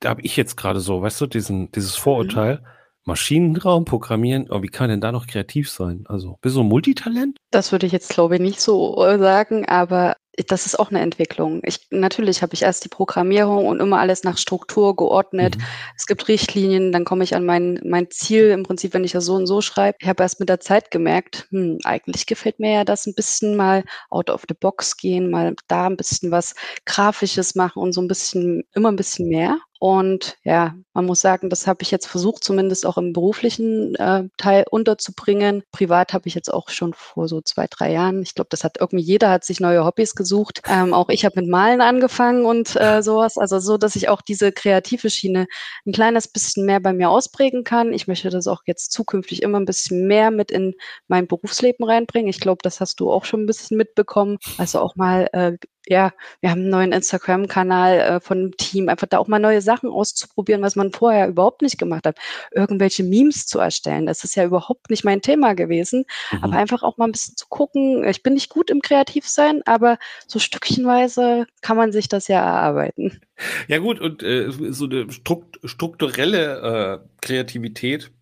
da 0.00 0.10
habe 0.10 0.22
ich 0.22 0.36
jetzt 0.36 0.56
gerade 0.56 0.80
so, 0.80 1.02
weißt 1.02 1.20
du, 1.20 1.26
diesen, 1.26 1.70
dieses 1.72 1.96
mhm. 1.98 2.02
Vorurteil, 2.02 2.56
mhm. 2.56 2.66
Maschinenraum 3.04 3.86
programmieren, 3.86 4.50
aber 4.50 4.62
wie 4.62 4.68
kann 4.68 4.90
denn 4.90 5.00
da 5.00 5.10
noch 5.10 5.26
kreativ 5.26 5.70
sein? 5.70 6.04
Also, 6.06 6.38
bist 6.42 6.54
du 6.56 6.60
ein 6.60 6.68
Multitalent? 6.68 7.38
Das 7.50 7.72
würde 7.72 7.86
ich 7.86 7.92
jetzt, 7.92 8.10
glaube 8.10 8.34
ich, 8.34 8.40
nicht 8.40 8.60
so 8.60 9.04
äh, 9.04 9.18
sagen, 9.18 9.66
aber 9.66 10.16
das 10.46 10.66
ist 10.66 10.78
auch 10.78 10.90
eine 10.90 11.00
Entwicklung. 11.00 11.60
Ich, 11.64 11.88
natürlich 11.90 12.42
habe 12.42 12.54
ich 12.54 12.62
erst 12.62 12.84
die 12.84 12.88
Programmierung 12.88 13.66
und 13.66 13.80
immer 13.80 13.98
alles 13.98 14.22
nach 14.22 14.38
Struktur 14.38 14.96
geordnet. 14.96 15.56
Mhm. 15.58 15.62
Es 15.96 16.06
gibt 16.06 16.28
Richtlinien, 16.28 16.92
dann 16.92 17.04
komme 17.04 17.24
ich 17.24 17.34
an 17.34 17.44
mein, 17.44 17.80
mein 17.84 18.10
Ziel 18.10 18.50
im 18.50 18.62
Prinzip, 18.62 18.94
wenn 18.94 19.04
ich 19.04 19.12
das 19.12 19.24
so 19.24 19.34
und 19.34 19.46
so 19.46 19.60
schreibe. 19.60 19.98
Ich 20.00 20.08
habe 20.08 20.22
erst 20.22 20.40
mit 20.40 20.48
der 20.48 20.60
Zeit 20.60 20.90
gemerkt, 20.90 21.46
hm, 21.50 21.78
eigentlich 21.84 22.26
gefällt 22.26 22.60
mir 22.60 22.72
ja 22.72 22.84
das 22.84 23.06
ein 23.06 23.14
bisschen 23.14 23.56
mal 23.56 23.84
out 24.10 24.30
of 24.30 24.44
the 24.48 24.54
box 24.54 24.96
gehen, 24.96 25.30
mal 25.30 25.54
da 25.68 25.86
ein 25.86 25.96
bisschen 25.96 26.30
was 26.30 26.54
Grafisches 26.86 27.54
machen 27.54 27.82
und 27.82 27.92
so 27.92 28.00
ein 28.00 28.08
bisschen, 28.08 28.62
immer 28.72 28.90
ein 28.90 28.96
bisschen 28.96 29.28
mehr. 29.28 29.58
Und 29.80 30.36
ja, 30.44 30.74
man 30.92 31.06
muss 31.06 31.22
sagen, 31.22 31.48
das 31.48 31.66
habe 31.66 31.80
ich 31.80 31.90
jetzt 31.90 32.06
versucht, 32.06 32.44
zumindest 32.44 32.84
auch 32.84 32.98
im 32.98 33.14
beruflichen 33.14 33.94
äh, 33.94 34.24
Teil 34.36 34.66
unterzubringen. 34.70 35.62
Privat 35.72 36.12
habe 36.12 36.28
ich 36.28 36.34
jetzt 36.34 36.52
auch 36.52 36.68
schon 36.68 36.92
vor 36.92 37.28
so 37.28 37.40
zwei, 37.40 37.66
drei 37.66 37.90
Jahren. 37.90 38.20
Ich 38.20 38.34
glaube, 38.34 38.48
das 38.50 38.62
hat 38.62 38.76
irgendwie 38.78 39.02
jeder 39.02 39.30
hat 39.30 39.42
sich 39.42 39.58
neue 39.58 39.82
Hobbys 39.86 40.14
gesucht. 40.14 40.60
Ähm, 40.68 40.92
auch 40.92 41.08
ich 41.08 41.24
habe 41.24 41.40
mit 41.40 41.48
Malen 41.48 41.80
angefangen 41.80 42.44
und 42.44 42.78
äh, 42.78 43.02
sowas. 43.02 43.38
Also 43.38 43.58
so, 43.58 43.78
dass 43.78 43.96
ich 43.96 44.10
auch 44.10 44.20
diese 44.20 44.52
kreative 44.52 45.08
Schiene 45.08 45.46
ein 45.86 45.92
kleines 45.92 46.28
bisschen 46.28 46.66
mehr 46.66 46.80
bei 46.80 46.92
mir 46.92 47.08
ausprägen 47.08 47.64
kann. 47.64 47.94
Ich 47.94 48.06
möchte 48.06 48.28
das 48.28 48.48
auch 48.48 48.60
jetzt 48.66 48.92
zukünftig 48.92 49.40
immer 49.40 49.58
ein 49.58 49.64
bisschen 49.64 50.06
mehr 50.06 50.30
mit 50.30 50.50
in 50.50 50.74
mein 51.08 51.26
Berufsleben 51.26 51.86
reinbringen. 51.86 52.28
Ich 52.28 52.40
glaube, 52.40 52.60
das 52.62 52.80
hast 52.80 53.00
du 53.00 53.10
auch 53.10 53.24
schon 53.24 53.44
ein 53.44 53.46
bisschen 53.46 53.78
mitbekommen. 53.78 54.36
Also 54.58 54.80
auch 54.80 54.94
mal 54.94 55.30
äh, 55.32 55.56
ja, 55.90 56.12
wir 56.40 56.50
haben 56.50 56.60
einen 56.60 56.70
neuen 56.70 56.92
Instagram-Kanal 56.92 57.98
äh, 57.98 58.20
von 58.20 58.38
dem 58.38 58.56
Team, 58.56 58.88
einfach 58.88 59.08
da 59.08 59.18
auch 59.18 59.26
mal 59.26 59.40
neue 59.40 59.60
Sachen 59.60 59.90
auszuprobieren, 59.90 60.62
was 60.62 60.76
man 60.76 60.92
vorher 60.92 61.26
überhaupt 61.26 61.62
nicht 61.62 61.78
gemacht 61.78 62.06
hat. 62.06 62.16
Irgendwelche 62.52 63.02
Memes 63.02 63.46
zu 63.46 63.58
erstellen, 63.58 64.06
das 64.06 64.22
ist 64.22 64.36
ja 64.36 64.44
überhaupt 64.44 64.88
nicht 64.88 65.04
mein 65.04 65.20
Thema 65.20 65.54
gewesen. 65.54 66.04
Mhm. 66.30 66.44
Aber 66.44 66.56
einfach 66.56 66.84
auch 66.84 66.96
mal 66.96 67.06
ein 67.06 67.12
bisschen 67.12 67.36
zu 67.36 67.46
gucken. 67.48 68.04
Ich 68.04 68.22
bin 68.22 68.34
nicht 68.34 68.50
gut 68.50 68.70
im 68.70 68.82
Kreativsein, 68.82 69.62
aber 69.66 69.98
so 70.28 70.38
stückchenweise 70.38 71.46
kann 71.60 71.76
man 71.76 71.90
sich 71.90 72.08
das 72.08 72.28
ja 72.28 72.38
erarbeiten. 72.38 73.20
Ja 73.66 73.78
gut, 73.78 74.00
und 74.00 74.22
äh, 74.22 74.50
so 74.50 74.84
eine 74.84 75.10
strukt 75.10 75.58
strukturelle 75.64 77.00
äh, 77.02 77.08
Kreativität, 77.20 78.12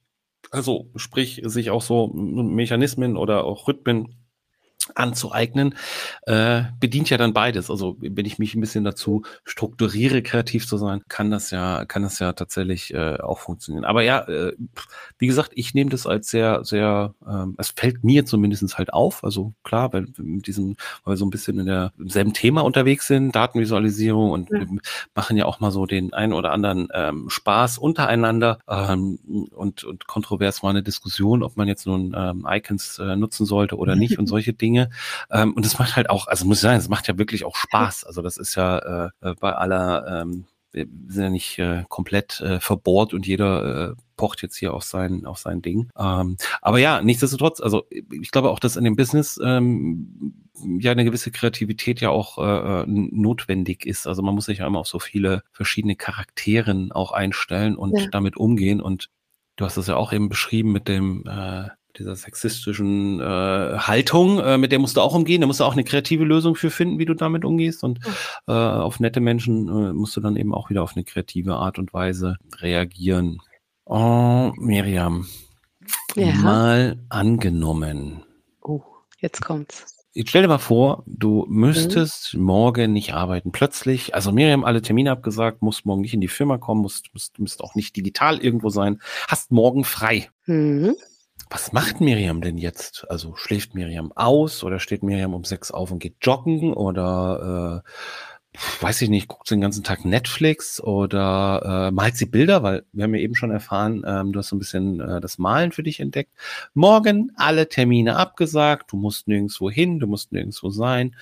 also 0.51 0.91
sprich 0.97 1.43
sich 1.45 1.69
auch 1.69 1.83
so 1.83 2.09
Mechanismen 2.09 3.19
oder 3.19 3.45
auch 3.45 3.69
Rhythmen 3.69 4.18
anzueignen, 4.95 5.75
äh, 6.23 6.63
bedient 6.81 7.11
ja 7.11 7.17
dann 7.17 7.33
beides. 7.33 7.71
Also 7.71 7.97
wenn 8.01 8.27
ich 8.27 8.39
mich 8.39 8.55
ein 8.55 8.61
bisschen 8.61 8.85
dazu 8.85 9.23
strukturiere, 9.45 10.23
kreativ 10.23 10.67
zu 10.67 10.77
sein, 10.77 11.03
kann 11.09 11.31
das 11.31 11.51
ja, 11.51 11.85
kann 11.85 12.03
das 12.03 12.19
ja 12.19 12.33
tatsächlich 12.33 12.93
äh, 12.95 13.19
auch 13.21 13.39
funktionieren. 13.39 13.85
Aber 13.85 14.03
ja, 14.03 14.27
äh, 14.29 14.55
wie 15.19 15.27
gesagt, 15.27 15.53
ich 15.55 15.75
nehme 15.75 15.91
das 15.91 16.07
als 16.07 16.29
sehr, 16.29 16.65
sehr, 16.65 17.15
ähm, 17.29 17.55
es 17.59 17.71
fällt 17.71 18.05
mir 18.05 18.25
zumindestens 18.25 18.79
halt 18.79 18.93
auf. 18.93 19.25
Also 19.25 19.53
klar, 19.65 19.93
weil 19.93 20.07
mit 20.19 20.47
diesem, 20.47 20.77
weil 21.05 21.15
wir 21.15 21.17
so 21.17 21.27
ein 21.27 21.31
bisschen 21.31 21.59
in 21.59 21.67
der 21.67 21.93
im 21.99 22.09
selben 22.09 22.33
Thema 22.33 22.63
unterwegs 22.63 23.07
sind, 23.07 23.35
Datenvisualisierung 23.35 24.31
und 24.31 24.51
ja. 24.51 24.61
machen 25.15 25.37
ja 25.37 25.47
auch 25.47 25.61
mal 25.61 25.71
so 25.71 25.87
den 25.87 26.13
einen 26.13 26.33
oder 26.33 26.53
anderen 26.53 26.89
ähm, 26.95 27.29
Spaß 27.29 27.79
untereinander 27.79 28.59
ähm, 28.69 29.19
und, 29.55 29.85
und 29.85 30.07
kontrovers 30.07 30.63
war 30.63 30.71
eine 30.71 30.83
Diskussion, 30.83 31.43
ob 31.43 31.57
man 31.57 31.69
jetzt 31.69 31.87
nun 31.87 32.15
ähm, 32.17 32.47
Icons 32.49 32.99
äh, 32.99 33.17
nutzen 33.17 33.47
sollte 33.47 33.77
oder 33.77 33.97
nicht 33.97 34.19
und 34.19 34.27
solche 34.29 34.53
Dinge. 34.53 34.78
Dinge. 34.79 34.91
Ähm, 35.31 35.55
und 35.55 35.67
es 35.67 35.79
macht 35.79 35.97
halt 35.97 36.11
auch, 36.11 36.27
also 36.27 36.45
muss 36.45 36.59
ich 36.59 36.63
sagen, 36.63 36.79
es 36.79 36.89
macht 36.89 37.09
ja 37.09 37.19
wirklich 37.19 37.45
auch 37.45 37.57
Spaß. 37.57 38.05
Also 38.05 38.23
das 38.23 38.37
ist 38.37 38.55
ja 38.55 38.79
äh, 38.79 39.11
äh, 39.21 39.35
bei 39.39 39.53
aller, 39.53 40.23
ähm, 40.23 40.45
wir 40.73 40.87
sind 41.09 41.23
ja 41.23 41.31
nicht 41.31 41.59
äh, 41.59 41.85
komplett 41.89 42.41
äh, 42.41 42.61
verbohrt 42.61 43.15
und 43.15 43.27
jeder 43.27 43.91
äh, 43.91 43.95
pocht 44.17 44.43
jetzt 44.43 44.57
hier 44.57 44.75
auf 44.75 44.85
sein, 44.85 45.25
auf 45.25 45.39
sein 45.39 45.63
Ding. 45.63 45.91
Ähm, 45.99 46.37
aber 46.61 46.79
ja, 46.79 47.01
nichtsdestotrotz, 47.01 47.61
also 47.61 47.87
ich 47.91 48.31
glaube 48.31 48.51
auch, 48.51 48.59
dass 48.59 48.77
in 48.77 48.85
dem 48.85 48.97
Business 48.97 49.41
ähm, 49.43 50.35
ja 50.79 50.93
eine 50.93 51.05
gewisse 51.05 51.31
Kreativität 51.31 52.01
ja 52.01 52.11
auch 52.11 52.39
äh, 52.39 52.83
äh 52.83 52.85
notwendig 52.87 53.87
ist. 53.87 54.07
Also 54.07 54.23
man 54.23 54.35
muss 54.35 54.47
sich 54.47 54.59
ja 54.59 54.67
immer 54.67 54.81
auf 54.81 54.89
so 54.89 54.99
viele 54.99 55.43
verschiedene 55.53 55.97
Charakteren 55.97 56.93
auch 56.93 57.13
einstellen 57.13 57.77
und 57.77 57.99
ja. 57.99 58.07
damit 58.11 58.37
umgehen. 58.37 58.83
Und 58.83 59.09
du 59.57 59.65
hast 59.65 59.77
das 59.77 59.87
ja 59.87 59.97
auch 59.97 60.13
eben 60.13 60.29
beschrieben 60.29 60.73
mit 60.73 60.89
dem 60.89 61.25
äh, 61.27 61.69
dieser 61.99 62.17
sexistischen 62.17 63.21
äh, 63.21 63.25
Haltung, 63.25 64.39
äh, 64.39 64.59
mit 64.59 64.73
der 64.73 64.79
musst 64.79 64.97
du 64.97 65.01
auch 65.01 65.15
umgehen. 65.15 65.41
Da 65.41 65.47
musst 65.47 65.61
du 65.61 65.65
auch 65.65 65.73
eine 65.73 65.85
kreative 65.85 66.25
Lösung 66.25 66.55
für 66.55 66.71
finden, 66.71 66.99
wie 66.99 67.05
du 67.05 67.15
damit 67.15 67.45
umgehst. 67.45 67.85
Und 67.85 68.01
äh, 68.47 68.53
auf 68.53 69.01
nette 69.01 69.21
Menschen 69.21 69.69
äh, 69.69 69.93
musst 69.93 70.17
du 70.17 70.21
dann 70.21 70.37
eben 70.37 70.55
auch 70.55 70.71
wieder 70.71 70.83
auf 70.83 70.97
eine 70.97 71.05
kreative 71.05 71.57
Art 71.57 71.79
und 71.79 71.93
Weise 71.93 72.37
reagieren. 72.57 73.39
Oh, 73.85 74.53
Miriam. 74.57 75.27
Ja. 76.15 76.33
Mal 76.35 76.99
angenommen. 77.09 78.25
Oh, 78.63 78.83
jetzt 79.19 79.41
kommt's. 79.43 79.87
Jetzt 80.13 80.31
stell 80.31 80.43
dir 80.43 80.49
mal 80.49 80.59
vor, 80.59 81.05
du 81.07 81.47
müsstest 81.49 82.35
mhm. 82.35 82.43
morgen 82.43 82.93
nicht 82.93 83.15
arbeiten. 83.15 83.53
Plötzlich, 83.53 84.15
also 84.15 84.33
Miriam 84.33 84.65
alle 84.65 84.83
Termine 84.83 85.13
abgesagt, 85.13 85.63
musst 85.63 85.87
morgen 85.87 86.01
nicht 86.01 86.15
in 86.15 86.21
die 86.21 86.29
Firma 86.29 86.59
kommen, 86.59 86.83
musst, 86.83 87.11
musst, 87.13 87.39
musst 87.39 87.63
auch 87.63 87.75
nicht 87.75 87.95
digital 87.95 88.39
irgendwo 88.39 88.69
sein, 88.69 89.01
hast 89.29 89.53
morgen 89.53 89.85
frei. 89.85 90.29
Mhm 90.47 90.97
was 91.51 91.73
macht 91.73 92.01
Miriam 92.01 92.41
denn 92.41 92.59
jetzt? 92.59 93.07
Also 93.11 93.35
schläft 93.37 93.75
Miriam 93.75 94.13
aus 94.13 94.65
oder 94.65 94.79
steht 94.81 95.03
Miriam 95.03 95.35
um 95.35 95.45
sechs 95.45 95.71
auf 95.71 95.91
und 95.91 95.99
geht 95.99 96.17
joggen 96.21 96.73
oder 96.73 97.83
äh, 97.85 97.91
weiß 98.81 99.03
ich 99.03 99.09
nicht, 99.09 99.29
guckt 99.29 99.47
sie 99.47 99.55
den 99.55 99.61
ganzen 99.61 99.85
Tag 99.85 100.05
Netflix 100.05 100.81
oder 100.81 101.89
äh, 101.89 101.91
malt 101.91 102.17
sie 102.17 102.27
Bilder, 102.27 102.63
weil 102.63 102.85
wir 102.93 103.05
haben 103.05 103.15
ja 103.15 103.21
eben 103.21 103.35
schon 103.35 103.51
erfahren, 103.51 104.03
ähm, 104.07 104.33
du 104.33 104.39
hast 104.39 104.49
so 104.49 104.57
ein 104.57 104.59
bisschen 104.59 105.01
äh, 105.01 105.21
das 105.21 105.39
Malen 105.39 105.73
für 105.73 105.83
dich 105.83 106.01
entdeckt. 106.01 106.33
Morgen 106.75 107.33
alle 107.37 107.69
Termine 107.69 108.17
abgesagt, 108.17 108.93
du 108.93 108.97
musst 108.97 109.29
nirgendwo 109.29 109.71
hin, 109.71 110.01
du 110.01 110.07
musst 110.07 110.33
nirgendwo 110.33 110.71
sein. 110.71 111.15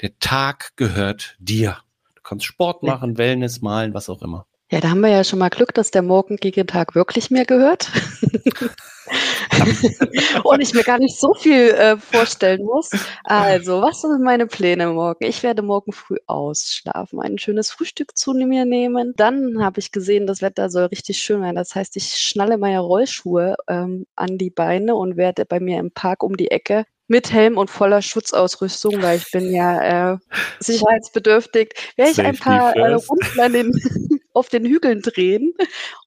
Der 0.00 0.18
Tag 0.18 0.76
gehört 0.76 1.36
dir. 1.38 1.78
Du 2.14 2.22
kannst 2.22 2.44
Sport 2.44 2.82
machen, 2.82 3.18
Wellness 3.18 3.62
malen, 3.62 3.94
was 3.94 4.08
auch 4.08 4.22
immer. 4.22 4.46
Ja, 4.72 4.80
da 4.80 4.88
haben 4.88 5.00
wir 5.00 5.10
ja 5.10 5.22
schon 5.22 5.38
mal 5.38 5.50
Glück, 5.50 5.74
dass 5.74 5.90
der 5.90 6.00
morgige 6.00 6.64
Tag 6.64 6.94
wirklich 6.94 7.30
mir 7.30 7.44
gehört. 7.44 7.90
und 10.44 10.60
ich 10.62 10.72
mir 10.72 10.82
gar 10.82 10.98
nicht 10.98 11.20
so 11.20 11.34
viel 11.34 11.68
äh, 11.72 11.98
vorstellen 11.98 12.64
muss. 12.64 12.88
Also, 13.24 13.82
was 13.82 14.00
sind 14.00 14.22
meine 14.22 14.46
Pläne 14.46 14.86
morgen? 14.86 15.26
Ich 15.26 15.42
werde 15.42 15.60
morgen 15.60 15.92
früh 15.92 16.16
ausschlafen, 16.26 17.20
ein 17.20 17.36
schönes 17.36 17.70
Frühstück 17.70 18.16
zu 18.16 18.32
mir 18.32 18.64
nehmen. 18.64 19.12
Dann 19.14 19.62
habe 19.62 19.78
ich 19.78 19.92
gesehen, 19.92 20.26
das 20.26 20.40
Wetter 20.40 20.70
soll 20.70 20.86
richtig 20.86 21.18
schön 21.18 21.42
werden. 21.42 21.56
Das 21.56 21.74
heißt, 21.74 21.94
ich 21.96 22.14
schnalle 22.14 22.56
meine 22.56 22.80
Rollschuhe 22.80 23.56
ähm, 23.68 24.06
an 24.16 24.38
die 24.38 24.48
Beine 24.48 24.94
und 24.94 25.18
werde 25.18 25.44
bei 25.44 25.60
mir 25.60 25.80
im 25.80 25.90
Park 25.90 26.22
um 26.22 26.34
die 26.34 26.50
Ecke 26.50 26.86
mit 27.08 27.30
Helm 27.30 27.58
und 27.58 27.68
voller 27.68 28.00
Schutzausrüstung, 28.00 29.02
weil 29.02 29.18
ich 29.18 29.30
bin 29.30 29.54
ja 29.54 30.14
äh, 30.14 30.18
sicherheitsbedürftig, 30.60 31.74
werde 31.96 32.12
ich 32.12 32.20
ein 32.20 32.38
paar 32.38 32.74
äh, 32.74 32.94
Runden 32.94 33.40
an 33.40 33.52
den, 33.52 33.72
auf 34.34 34.48
den 34.48 34.64
Hügeln 34.64 35.02
drehen 35.02 35.54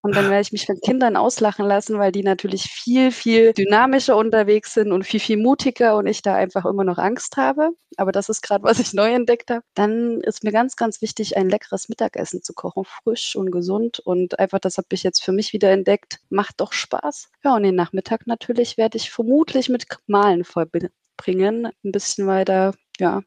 und 0.01 0.15
dann 0.15 0.29
werde 0.29 0.41
ich 0.41 0.51
mich 0.51 0.67
mit 0.67 0.81
Kindern 0.81 1.15
auslachen 1.15 1.65
lassen, 1.65 1.99
weil 1.99 2.11
die 2.11 2.23
natürlich 2.23 2.63
viel, 2.63 3.11
viel 3.11 3.53
dynamischer 3.53 4.17
unterwegs 4.17 4.73
sind 4.73 4.91
und 4.91 5.03
viel, 5.03 5.19
viel 5.19 5.38
mutiger 5.38 5.97
und 5.97 6.07
ich 6.07 6.21
da 6.21 6.35
einfach 6.35 6.65
immer 6.65 6.83
noch 6.83 6.97
Angst 6.97 7.38
habe. 7.38 7.71
Aber 7.97 8.11
das 8.11 8.29
ist 8.29 8.41
gerade, 8.41 8.63
was 8.63 8.79
ich 8.79 8.93
neu 8.93 9.13
entdeckt 9.13 9.49
habe. 9.51 9.63
Dann 9.73 10.21
ist 10.21 10.43
mir 10.43 10.51
ganz, 10.51 10.75
ganz 10.75 11.01
wichtig, 11.01 11.38
ein 11.38 11.49
leckeres 11.49 11.89
Mittagessen 11.89 12.43
zu 12.43 12.53
kochen, 12.53 12.83
frisch 12.85 13.35
und 13.35 13.51
gesund 13.51 13.99
und 13.99 14.39
einfach, 14.39 14.59
das 14.59 14.77
habe 14.77 14.88
ich 14.91 15.03
jetzt 15.03 15.23
für 15.23 15.31
mich 15.31 15.53
wieder 15.53 15.71
entdeckt, 15.71 16.19
macht 16.29 16.61
doch 16.61 16.73
Spaß. 16.73 17.29
Ja, 17.43 17.55
und 17.55 17.63
den 17.63 17.75
Nachmittag 17.75 18.27
natürlich 18.27 18.77
werde 18.77 18.97
ich 18.97 19.11
vermutlich 19.11 19.69
mit 19.69 19.85
Malen 20.07 20.43
verbringen, 20.43 21.67
ein 21.83 21.91
bisschen 21.91 22.27
weiter, 22.27 22.73
ja, 22.99 23.21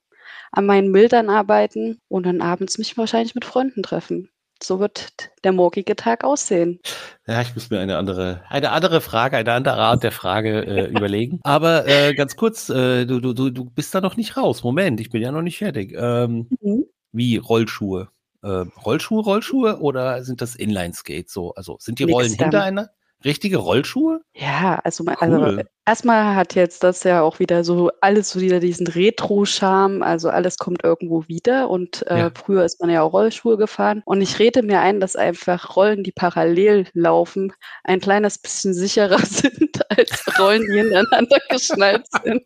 an 0.52 0.66
meinen 0.66 0.92
Bildern 0.92 1.30
arbeiten 1.30 2.00
und 2.08 2.26
dann 2.26 2.40
abends 2.40 2.78
mich 2.78 2.96
wahrscheinlich 2.96 3.34
mit 3.34 3.44
Freunden 3.44 3.82
treffen 3.82 4.30
so 4.62 4.81
wird 4.81 5.31
der 5.44 5.53
morgige 5.53 5.97
Tag 5.97 6.25
aussehen. 6.25 6.81
Ja, 7.27 7.40
ich 7.40 7.55
muss 7.55 7.71
mir 7.71 7.81
eine 7.81 7.97
andere, 7.97 8.42
eine 8.49 8.73
andere 8.73 9.01
Frage, 9.01 9.37
eine 9.37 9.53
andere 9.53 9.77
Art 9.77 10.03
der 10.03 10.12
Frage 10.12 10.64
äh, 10.66 10.87
überlegen. 10.90 11.40
Aber 11.42 11.87
äh, 11.87 12.14
ganz 12.14 12.37
kurz, 12.37 12.68
äh, 12.68 13.07
du, 13.07 13.21
du, 13.21 13.51
du 13.51 13.64
bist 13.64 13.94
da 13.94 14.01
noch 14.01 14.16
nicht 14.16 14.37
raus. 14.37 14.62
Moment, 14.62 15.01
ich 15.01 15.11
bin 15.11 15.23
ja 15.23 15.33
noch 15.33 15.42
nicht 15.42 15.59
fertig. 15.59 15.94
Ähm, 15.97 16.49
mhm. 16.61 16.85
Wie 17.12 17.37
Rollschuhe? 17.37 18.09
Äh, 18.42 18.64
Rollschuhe, 18.85 19.23
Rollschuhe 19.23 19.81
oder 19.81 20.23
sind 20.23 20.40
das 20.40 20.55
Inline-Skates 20.55 21.33
so? 21.33 21.55
Also 21.55 21.77
sind 21.81 21.99
die 21.99 22.05
Rollen 22.05 22.33
hintereinander? 22.33 22.90
Richtige 23.24 23.57
Rollschuhe? 23.57 24.20
Ja, 24.33 24.81
also, 24.85 25.04
also 25.04 25.37
cool. 25.37 25.44
also 25.44 25.62
erstmal 25.85 26.37
hat 26.37 26.54
jetzt 26.54 26.85
das 26.85 27.02
ja 27.02 27.22
auch 27.22 27.40
wieder 27.40 27.64
so 27.64 27.90
alles 28.00 28.31
so 28.31 28.40
wieder 28.40 28.61
diesen 28.61 28.87
Retro-Charme, 28.87 30.02
also 30.02 30.31
alles 30.31 30.57
kommt 30.57 30.85
irgendwo 30.85 31.26
wieder 31.26 31.68
und 31.68 32.07
äh, 32.07 32.18
ja. 32.18 32.31
früher 32.33 32.64
ist 32.64 32.81
man 32.81 32.90
ja 32.90 33.02
auch 33.02 33.12
Rollschuhe 33.12 33.57
gefahren 33.57 34.02
und 34.04 34.20
ich 34.20 34.38
rede 34.38 34.62
mir 34.62 34.81
ein, 34.81 35.00
dass 35.00 35.16
einfach 35.16 35.74
Rollen, 35.74 36.04
die 36.04 36.12
parallel 36.12 36.87
laufen, 36.92 37.52
ein 37.83 38.00
kleines 38.00 38.38
bisschen 38.38 38.72
sicherer 38.72 39.18
sind 39.26 39.81
als 39.90 40.24
Rollen, 40.38 40.62
die 40.62 40.78
hintereinander 40.78 41.38
geschnallt 41.48 42.07
sind. 42.22 42.42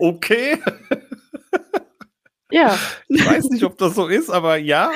Okay. 0.00 0.58
Ja. 2.50 2.76
Ich 3.08 3.24
weiß 3.24 3.44
nicht, 3.50 3.64
ob 3.64 3.78
das 3.78 3.94
so 3.94 4.08
ist, 4.08 4.28
aber 4.28 4.56
ja 4.56 4.90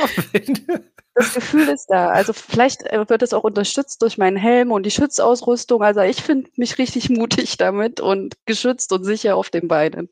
das 1.16 1.32
Gefühl 1.32 1.68
ist 1.68 1.86
da. 1.86 2.08
Also 2.10 2.32
vielleicht 2.34 2.82
äh, 2.82 3.08
wird 3.08 3.22
es 3.22 3.32
auch 3.32 3.42
unterstützt 3.42 4.02
durch 4.02 4.18
meinen 4.18 4.36
Helm 4.36 4.70
und 4.70 4.84
die 4.84 4.90
Schutzausrüstung. 4.90 5.82
Also 5.82 6.02
ich 6.02 6.22
finde 6.22 6.50
mich 6.56 6.78
richtig 6.78 7.08
mutig 7.08 7.56
damit 7.56 8.00
und 8.00 8.36
geschützt 8.44 8.92
und 8.92 9.04
sicher 9.04 9.36
auf 9.36 9.48
den 9.48 9.66
Beinen. 9.66 10.10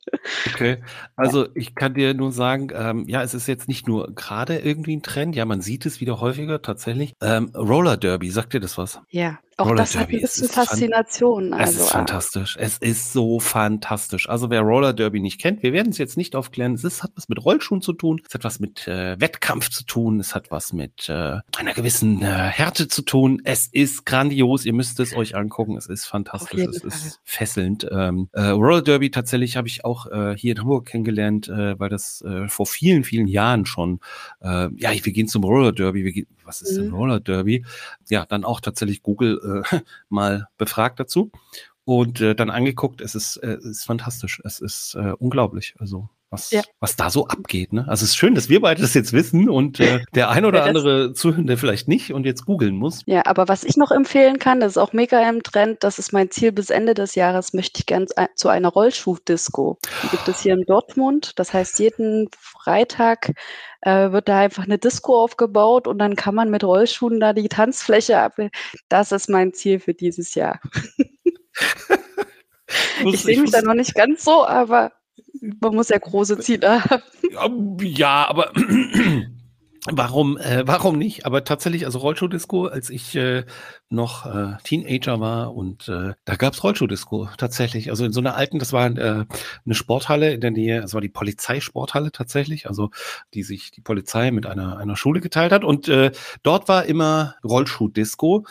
Okay, 0.52 0.82
also 1.16 1.46
ich 1.54 1.74
kann 1.74 1.94
dir 1.94 2.14
nur 2.14 2.32
sagen, 2.32 2.68
ähm, 2.74 3.04
ja, 3.06 3.22
es 3.22 3.34
ist 3.34 3.46
jetzt 3.46 3.68
nicht 3.68 3.86
nur 3.86 4.14
gerade 4.14 4.58
irgendwie 4.58 4.96
ein 4.96 5.02
Trend, 5.02 5.36
ja, 5.36 5.44
man 5.44 5.60
sieht 5.60 5.84
es 5.84 6.00
wieder 6.00 6.20
häufiger 6.20 6.62
tatsächlich. 6.62 7.14
Ähm, 7.20 7.52
Roller 7.54 7.98
Derby, 7.98 8.30
sagt 8.30 8.54
dir 8.54 8.60
das 8.60 8.78
was? 8.78 9.00
Ja, 9.10 9.38
auch 9.56 9.66
Roller 9.66 9.76
das 9.76 9.96
hat 9.96 10.08
ein 10.08 10.20
bisschen 10.20 10.48
Faszination. 10.48 11.52
Also, 11.52 11.78
es 11.78 11.86
ist 11.86 11.92
fantastisch. 11.92 12.56
Es 12.58 12.78
ist 12.78 13.12
so 13.12 13.38
fantastisch. 13.38 14.28
Also 14.28 14.50
wer 14.50 14.62
Roller 14.62 14.92
Derby 14.92 15.20
nicht 15.20 15.40
kennt, 15.40 15.62
wir 15.62 15.72
werden 15.72 15.90
es 15.90 15.98
jetzt 15.98 16.16
nicht 16.16 16.34
aufklären. 16.34 16.74
Es 16.74 16.84
ist, 16.84 17.02
hat 17.02 17.12
was 17.14 17.28
mit 17.28 17.44
Rollschuhen 17.44 17.80
zu 17.80 17.92
tun. 17.92 18.20
Es 18.26 18.34
hat 18.34 18.44
was 18.44 18.58
mit 18.58 18.88
äh, 18.88 19.20
Wettkampf 19.20 19.70
zu 19.70 19.84
tun. 19.84 20.18
Es 20.18 20.34
hat 20.34 20.50
was 20.50 20.72
mit 20.72 21.08
äh, 21.08 21.38
einer 21.56 21.74
gewissen 21.74 22.22
äh, 22.22 22.26
Härte 22.26 22.88
zu 22.88 23.02
tun. 23.02 23.40
Es 23.44 23.68
ist 23.68 24.04
grandios. 24.06 24.64
Ihr 24.64 24.72
müsst 24.72 24.98
es 25.00 25.14
euch 25.14 25.36
angucken. 25.36 25.76
Es 25.76 25.86
ist 25.86 26.04
fantastisch. 26.04 26.60
Es 26.60 26.80
Fall. 26.80 26.88
ist 26.88 27.20
fesselnd. 27.24 27.86
Ähm, 27.90 28.28
äh, 28.32 28.46
Roller 28.46 28.82
Derby 28.82 29.10
tatsächlich 29.10 29.56
habe 29.56 29.68
ich 29.68 29.84
auch 29.84 30.06
äh, 30.06 30.36
hier 30.36 30.52
in 30.52 30.60
Hamburg 30.60 30.86
kennengelernt, 30.86 31.48
äh, 31.48 31.78
weil 31.78 31.88
das 31.88 32.24
vor 32.48 32.66
vielen, 32.66 33.04
vielen 33.04 33.26
Jahren 33.26 33.66
schon, 33.66 34.00
ja, 34.42 34.70
wir 34.70 35.12
gehen 35.12 35.28
zum 35.28 35.44
Roller 35.44 35.72
Derby. 35.72 36.04
Wir 36.04 36.12
gehen, 36.12 36.26
was 36.44 36.62
ist 36.62 36.76
mhm. 36.76 36.82
denn 36.82 36.92
Roller 36.92 37.20
Derby? 37.20 37.64
Ja, 38.08 38.26
dann 38.26 38.44
auch 38.44 38.60
tatsächlich 38.60 39.02
Google 39.02 39.62
äh, 39.70 39.80
mal 40.08 40.48
befragt 40.58 41.00
dazu 41.00 41.30
und 41.84 42.20
äh, 42.20 42.34
dann 42.34 42.50
angeguckt. 42.50 43.00
Es 43.00 43.14
ist, 43.14 43.36
äh, 43.38 43.58
ist 43.60 43.84
fantastisch. 43.84 44.40
Es 44.44 44.60
ist 44.60 44.94
äh, 44.94 45.12
unglaublich. 45.18 45.74
Also 45.78 46.08
was, 46.34 46.50
ja. 46.50 46.62
was 46.80 46.96
da 46.96 47.08
so 47.08 47.26
abgeht. 47.26 47.72
Ne? 47.72 47.86
Also 47.88 48.04
es 48.04 48.10
ist 48.10 48.16
schön, 48.16 48.34
dass 48.34 48.48
wir 48.48 48.60
beide 48.60 48.82
das 48.82 48.92
jetzt 48.92 49.12
wissen 49.12 49.48
und 49.48 49.80
äh, 49.80 50.00
der 50.14 50.30
ein 50.30 50.44
oder 50.44 50.60
ja, 50.60 50.64
andere 50.64 51.14
Zuhörende 51.14 51.56
vielleicht 51.56 51.88
nicht 51.88 52.12
und 52.12 52.26
jetzt 52.26 52.44
googeln 52.44 52.76
muss. 52.76 53.02
Ja, 53.06 53.24
aber 53.24 53.48
was 53.48 53.64
ich 53.64 53.76
noch 53.76 53.90
empfehlen 53.90 54.38
kann, 54.38 54.60
das 54.60 54.72
ist 54.72 54.78
auch 54.78 54.92
mega 54.92 55.26
im 55.28 55.42
Trend, 55.42 55.82
das 55.82 55.98
ist 55.98 56.12
mein 56.12 56.30
Ziel 56.30 56.52
bis 56.52 56.70
Ende 56.70 56.94
des 56.94 57.14
Jahres, 57.14 57.54
möchte 57.54 57.80
ich 57.80 57.86
gern 57.86 58.06
zu 58.34 58.48
einer 58.48 58.68
Rollschuh-Disco. 58.68 59.78
Die 60.02 60.08
gibt 60.08 60.28
es 60.28 60.40
hier 60.42 60.54
in 60.54 60.64
Dortmund. 60.66 61.38
Das 61.38 61.54
heißt, 61.54 61.78
jeden 61.78 62.28
Freitag 62.38 63.32
äh, 63.82 64.10
wird 64.10 64.28
da 64.28 64.40
einfach 64.40 64.64
eine 64.64 64.78
Disco 64.78 65.22
aufgebaut 65.22 65.86
und 65.86 65.98
dann 65.98 66.16
kann 66.16 66.34
man 66.34 66.50
mit 66.50 66.64
Rollschuhen 66.64 67.20
da 67.20 67.32
die 67.32 67.48
Tanzfläche 67.48 68.18
ab. 68.18 68.34
Das 68.88 69.12
ist 69.12 69.30
mein 69.30 69.52
Ziel 69.54 69.80
für 69.80 69.94
dieses 69.94 70.34
Jahr. 70.34 70.60
ich 73.04 73.22
sehe 73.22 73.40
mich 73.40 73.50
da 73.50 73.62
noch 73.62 73.74
nicht 73.74 73.94
ganz 73.94 74.24
so, 74.24 74.44
aber 74.44 74.92
man 75.60 75.74
muss 75.74 75.88
ja 75.88 75.98
große 75.98 76.38
Ziele 76.38 76.84
haben. 76.84 77.02
Ja, 77.80 78.28
aber 78.28 78.52
Warum, 79.92 80.38
äh, 80.38 80.62
warum 80.66 80.96
nicht? 80.96 81.26
Aber 81.26 81.44
tatsächlich, 81.44 81.84
also 81.84 81.98
Rollschuh-Disco, 81.98 82.68
als 82.68 82.88
ich 82.88 83.14
äh, 83.16 83.44
noch 83.90 84.24
äh, 84.24 84.56
Teenager 84.64 85.20
war 85.20 85.54
und 85.54 85.88
äh, 85.90 86.14
da 86.24 86.36
gab's 86.36 86.64
Rollschuh-Disco 86.64 87.28
tatsächlich. 87.36 87.90
Also 87.90 88.06
in 88.06 88.12
so 88.14 88.20
einer 88.20 88.34
alten, 88.34 88.58
das 88.58 88.72
war 88.72 88.86
äh, 88.86 89.26
eine 89.66 89.74
Sporthalle 89.74 90.32
in 90.32 90.40
der 90.40 90.52
Nähe, 90.52 90.80
das 90.80 90.94
war 90.94 91.02
die 91.02 91.10
Polizeisporthalle 91.10 92.12
tatsächlich, 92.12 92.66
also 92.66 92.88
die 93.34 93.42
sich 93.42 93.72
die 93.72 93.82
Polizei 93.82 94.30
mit 94.30 94.46
einer, 94.46 94.78
einer 94.78 94.96
Schule 94.96 95.20
geteilt 95.20 95.52
hat. 95.52 95.64
Und 95.64 95.86
äh, 95.88 96.12
dort 96.42 96.66
war 96.66 96.86
immer 96.86 97.34
Rollschuh-Disco. 97.44 98.46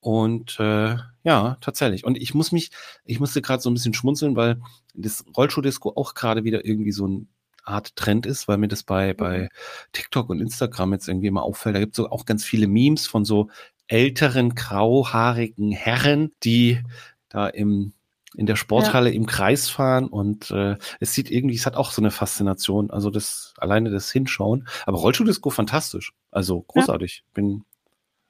Und 0.00 0.58
äh, 0.60 0.96
ja, 1.24 1.56
tatsächlich. 1.60 2.04
Und 2.04 2.16
ich 2.16 2.34
muss 2.34 2.52
mich, 2.52 2.70
ich 3.04 3.20
musste 3.20 3.42
gerade 3.42 3.62
so 3.62 3.70
ein 3.70 3.74
bisschen 3.74 3.94
schmunzeln, 3.94 4.36
weil 4.36 4.60
das 4.94 5.24
Rollschuh-Disco 5.36 5.92
auch 5.96 6.14
gerade 6.14 6.44
wieder 6.44 6.64
irgendwie 6.64 6.92
so 6.92 7.06
ein 7.06 7.28
Art 7.64 7.96
Trend 7.96 8.24
ist, 8.24 8.48
weil 8.48 8.58
mir 8.58 8.68
das 8.68 8.82
bei, 8.82 9.12
bei 9.12 9.42
mhm. 9.42 9.48
TikTok 9.92 10.30
und 10.30 10.40
Instagram 10.40 10.92
jetzt 10.92 11.08
irgendwie 11.08 11.26
immer 11.26 11.42
auffällt. 11.42 11.76
Da 11.76 11.80
gibt 11.80 11.92
es 11.92 11.96
so 11.96 12.10
auch 12.10 12.24
ganz 12.24 12.44
viele 12.44 12.66
Memes 12.66 13.06
von 13.06 13.24
so 13.24 13.50
älteren, 13.88 14.54
grauhaarigen 14.54 15.72
Herren, 15.72 16.32
die 16.42 16.80
da 17.28 17.48
im 17.48 17.92
in 18.36 18.46
der 18.46 18.56
Sporthalle 18.56 19.08
ja. 19.08 19.16
im 19.16 19.26
Kreis 19.26 19.70
fahren 19.70 20.06
und 20.06 20.50
äh, 20.50 20.76
es 21.00 21.14
sieht 21.14 21.30
irgendwie, 21.30 21.54
es 21.54 21.64
hat 21.64 21.76
auch 21.76 21.90
so 21.92 22.02
eine 22.02 22.10
Faszination, 22.10 22.90
also 22.90 23.10
das 23.10 23.54
alleine 23.56 23.90
das 23.90 24.12
Hinschauen. 24.12 24.68
Aber 24.84 24.98
Rollschuh-Disco 24.98 25.48
fantastisch, 25.50 26.12
also 26.30 26.60
großartig. 26.60 27.24
Ja. 27.24 27.30
Bin 27.34 27.64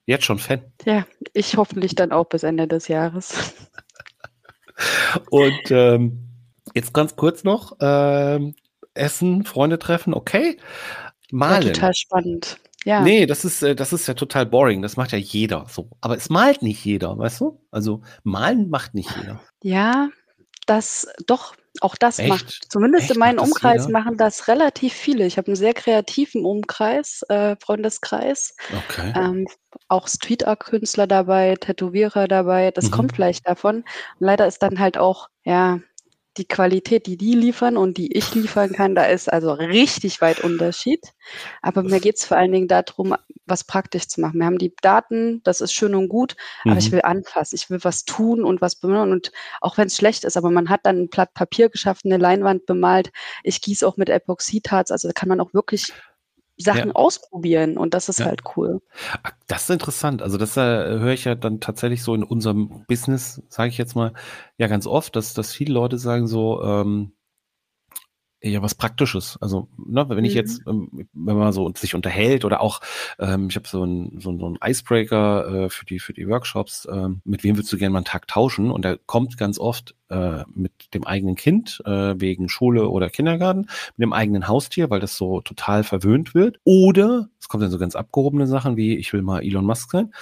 jetzt 0.08 0.24
schon 0.24 0.38
Fan. 0.38 0.62
Ja, 0.84 1.06
ich 1.34 1.56
hoffentlich 1.56 1.94
dann 1.94 2.10
auch 2.12 2.26
bis 2.28 2.42
Ende 2.42 2.66
des 2.66 2.88
Jahres. 2.88 3.54
und 5.30 5.70
ähm, 5.70 6.30
jetzt 6.74 6.94
ganz 6.94 7.14
kurz 7.14 7.44
noch, 7.44 7.76
ähm, 7.80 8.54
Essen, 8.94 9.44
Freunde 9.44 9.78
treffen, 9.78 10.14
okay. 10.14 10.56
Malen. 11.30 11.62
Ja, 11.62 11.72
total 11.72 11.94
spannend. 11.94 12.58
Ja. 12.84 13.02
Nee, 13.02 13.26
das 13.26 13.44
ist, 13.44 13.62
äh, 13.62 13.76
das 13.76 13.92
ist 13.92 14.06
ja 14.08 14.14
total 14.14 14.46
boring. 14.46 14.80
Das 14.82 14.96
macht 14.96 15.12
ja 15.12 15.18
jeder 15.18 15.66
so. 15.68 15.90
Aber 16.00 16.16
es 16.16 16.30
malt 16.30 16.62
nicht 16.62 16.84
jeder, 16.84 17.18
weißt 17.18 17.40
du? 17.40 17.60
Also 17.70 18.00
malen 18.22 18.70
macht 18.70 18.94
nicht 18.94 19.14
jeder. 19.14 19.40
Ja, 19.62 20.08
das 20.66 21.06
doch, 21.26 21.54
auch 21.80 21.96
das 21.96 22.18
Echt? 22.18 22.28
macht, 22.28 22.72
zumindest 22.72 23.04
Echt? 23.04 23.14
in 23.14 23.18
meinem 23.18 23.38
Umkreis 23.38 23.86
jeder? 23.86 23.92
machen 23.92 24.16
das 24.16 24.48
relativ 24.48 24.92
viele. 24.92 25.26
Ich 25.26 25.38
habe 25.38 25.48
einen 25.48 25.56
sehr 25.56 25.74
kreativen 25.74 26.44
Umkreis, 26.44 27.22
äh, 27.28 27.56
Freundeskreis. 27.60 28.56
Okay. 28.88 29.12
Ähm, 29.16 29.46
auch 29.88 30.08
Street 30.08 30.46
Art 30.46 30.60
Künstler 30.60 31.06
dabei, 31.06 31.56
Tätowierer 31.56 32.28
dabei. 32.28 32.70
Das 32.70 32.86
mhm. 32.86 32.90
kommt 32.90 33.12
vielleicht 33.14 33.46
davon. 33.46 33.76
Und 33.76 33.84
leider 34.18 34.46
ist 34.46 34.62
dann 34.62 34.78
halt 34.78 34.98
auch, 34.98 35.28
ja, 35.44 35.80
die 36.38 36.46
Qualität, 36.46 37.06
die 37.06 37.16
die 37.16 37.34
liefern 37.34 37.76
und 37.76 37.98
die 37.98 38.16
ich 38.16 38.34
liefern 38.34 38.72
kann, 38.72 38.94
da 38.94 39.04
ist 39.04 39.30
also 39.30 39.52
richtig 39.52 40.20
weit 40.20 40.40
Unterschied. 40.40 41.12
Aber 41.60 41.82
mir 41.82 42.00
geht 42.00 42.16
es 42.16 42.24
vor 42.24 42.36
allen 42.36 42.52
Dingen 42.52 42.68
darum, 42.68 43.14
was 43.46 43.64
praktisch 43.64 44.08
zu 44.08 44.20
machen. 44.20 44.38
Wir 44.38 44.46
haben 44.46 44.58
die 44.58 44.74
Daten, 44.80 45.42
das 45.42 45.60
ist 45.60 45.72
schön 45.72 45.94
und 45.94 46.08
gut, 46.08 46.36
mhm. 46.64 46.70
aber 46.70 46.80
ich 46.80 46.88
mhm. 46.88 46.92
will 46.92 47.02
anfassen, 47.02 47.56
ich 47.56 47.68
will 47.70 47.80
was 47.82 48.04
tun 48.04 48.44
und 48.44 48.60
was 48.60 48.76
bemalen. 48.76 49.12
Und 49.12 49.32
auch 49.60 49.76
wenn 49.76 49.88
es 49.88 49.96
schlecht 49.96 50.24
ist, 50.24 50.36
aber 50.36 50.50
man 50.50 50.68
hat 50.68 50.80
dann 50.84 51.02
ein 51.02 51.08
Blatt 51.08 51.34
Papier 51.34 51.68
geschaffen, 51.68 52.12
eine 52.12 52.22
Leinwand 52.22 52.66
bemalt. 52.66 53.10
Ich 53.42 53.60
gieße 53.60 53.86
auch 53.86 53.96
mit 53.96 54.08
Epoxidharz, 54.08 54.90
also 54.90 55.08
da 55.08 55.12
kann 55.12 55.28
man 55.28 55.40
auch 55.40 55.52
wirklich 55.52 55.92
Sachen 56.58 56.88
Ja. 56.88 56.94
ausprobieren 56.94 57.78
und 57.78 57.94
das 57.94 58.08
ist 58.08 58.18
Ja. 58.20 58.26
halt 58.26 58.42
cool. 58.56 58.80
Das 59.46 59.62
ist 59.64 59.70
interessant. 59.70 60.22
Also 60.22 60.38
das 60.38 60.56
äh, 60.56 60.60
höre 60.60 61.12
ich 61.12 61.24
ja 61.24 61.34
dann 61.34 61.60
tatsächlich 61.60 62.02
so 62.02 62.14
in 62.14 62.24
unserem 62.24 62.84
Business, 62.88 63.42
sage 63.48 63.68
ich 63.70 63.78
jetzt 63.78 63.94
mal, 63.96 64.12
ja 64.58 64.66
ganz 64.66 64.86
oft, 64.86 65.16
dass, 65.16 65.34
dass 65.34 65.52
viele 65.52 65.72
Leute 65.74 65.98
sagen 65.98 66.26
so, 66.26 66.62
ähm, 66.62 67.12
ja, 68.42 68.62
was 68.62 68.74
Praktisches. 68.76 69.36
Also, 69.40 69.68
ne, 69.76 70.08
wenn 70.08 70.24
ich 70.24 70.32
Mhm. 70.34 70.36
jetzt, 70.36 70.62
ähm, 70.68 71.08
wenn 71.12 71.36
man 71.36 71.52
so 71.52 71.70
sich 71.76 71.94
unterhält 71.94 72.44
oder 72.44 72.60
auch, 72.60 72.80
ähm, 73.18 73.48
ich 73.50 73.56
habe 73.56 73.66
so 73.68 73.82
einen 73.82 74.20
so, 74.20 74.36
so 74.38 74.46
einen 74.46 74.58
Icebreaker 74.64 75.64
äh, 75.64 75.70
für 75.70 75.84
die 75.84 75.98
für 75.98 76.12
die 76.12 76.28
Workshops, 76.28 76.86
ähm, 76.90 77.20
mit 77.24 77.42
wem 77.42 77.56
würdest 77.56 77.72
du 77.72 77.78
gerne 77.78 77.92
mal 77.92 77.98
einen 77.98 78.04
Tag 78.04 78.28
tauschen? 78.28 78.70
Und 78.70 78.84
der 78.84 78.98
kommt 79.06 79.36
ganz 79.38 79.58
oft 79.58 79.96
äh, 80.08 80.44
mit 80.54 80.72
dem 80.94 81.04
eigenen 81.04 81.34
Kind 81.34 81.82
äh, 81.84 82.14
wegen 82.20 82.48
Schule 82.48 82.88
oder 82.88 83.10
Kindergarten, 83.10 83.62
mit 83.96 84.04
dem 84.04 84.12
eigenen 84.12 84.46
Haustier, 84.46 84.88
weil 84.88 85.00
das 85.00 85.16
so 85.16 85.40
total 85.40 85.82
verwöhnt 85.84 86.34
wird. 86.34 86.58
Oder 86.64 87.28
es 87.40 87.48
kommt 87.48 87.62
dann 87.64 87.70
so 87.72 87.78
ganz 87.78 87.96
abgehobene 87.96 88.46
Sachen 88.46 88.76
wie, 88.76 88.96
ich 88.96 89.12
will 89.12 89.22
mal 89.22 89.42
Elon 89.42 89.64
Musk 89.66 89.90
sein. 89.90 90.12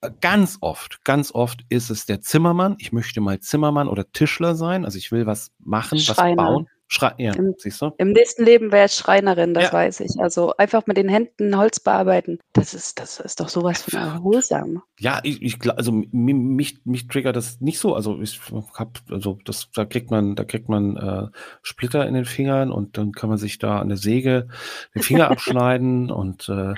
Äh, 0.00 0.10
Ganz 0.20 0.58
oft, 0.60 1.04
ganz 1.04 1.32
oft 1.32 1.64
ist 1.68 1.90
es 1.90 2.04
der 2.06 2.20
Zimmermann. 2.20 2.74
Ich 2.78 2.90
möchte 2.92 3.20
mal 3.20 3.38
Zimmermann 3.38 3.86
oder 3.86 4.10
Tischler 4.10 4.54
sein. 4.56 4.84
Also 4.84 4.98
ich 4.98 5.12
will 5.12 5.26
was 5.26 5.52
machen, 5.60 5.98
was 5.98 6.04
Schreiner. 6.16 6.36
bauen. 6.42 6.68
Schrei 6.92 7.14
ja, 7.18 7.32
Im- 7.34 7.54
siehst 7.56 7.80
du? 7.82 7.92
Im 7.98 8.10
nächsten 8.10 8.44
Leben 8.44 8.72
wäre 8.72 8.86
ich 8.86 8.92
Schreinerin, 8.92 9.54
das 9.54 9.64
Ja. 9.66 9.72
weiß 9.72 10.00
ich. 10.00 10.10
Also 10.18 10.56
einfach 10.56 10.88
mit 10.88 10.96
den 10.96 11.08
Händen 11.08 11.56
Holz 11.56 11.78
bearbeiten. 11.78 12.40
Das 12.52 12.74
ist, 12.74 12.98
das 12.98 13.20
ist 13.20 13.38
doch 13.38 13.48
sowas 13.48 13.82
von 13.82 14.00
erholsam. 14.00 14.82
Ja, 14.98 15.20
ich, 15.22 15.40
ich 15.40 15.56
also 15.70 15.92
mi- 15.92 16.34
mich, 16.34 16.80
mich 16.84 17.06
triggert 17.06 17.36
das 17.36 17.60
nicht 17.60 17.78
so. 17.78 17.94
Also 17.94 18.20
ich 18.20 18.40
hab, 18.74 18.98
also 19.08 19.38
das, 19.44 19.70
da 19.72 19.84
kriegt 19.84 20.10
man, 20.10 20.34
da 20.34 20.42
kriegt 20.42 20.68
man 20.68 20.96
äh, 20.96 21.28
Splitter 21.62 22.08
in 22.08 22.14
den 22.14 22.24
Fingern 22.24 22.72
und 22.72 22.98
dann 22.98 23.12
kann 23.12 23.28
man 23.28 23.38
sich 23.38 23.58
da 23.60 23.78
an 23.78 23.88
der 23.88 23.96
Säge 23.96 24.48
den 24.92 25.02
Finger 25.02 25.30
abschneiden 25.30 26.10
und 26.10 26.48
äh, 26.48 26.74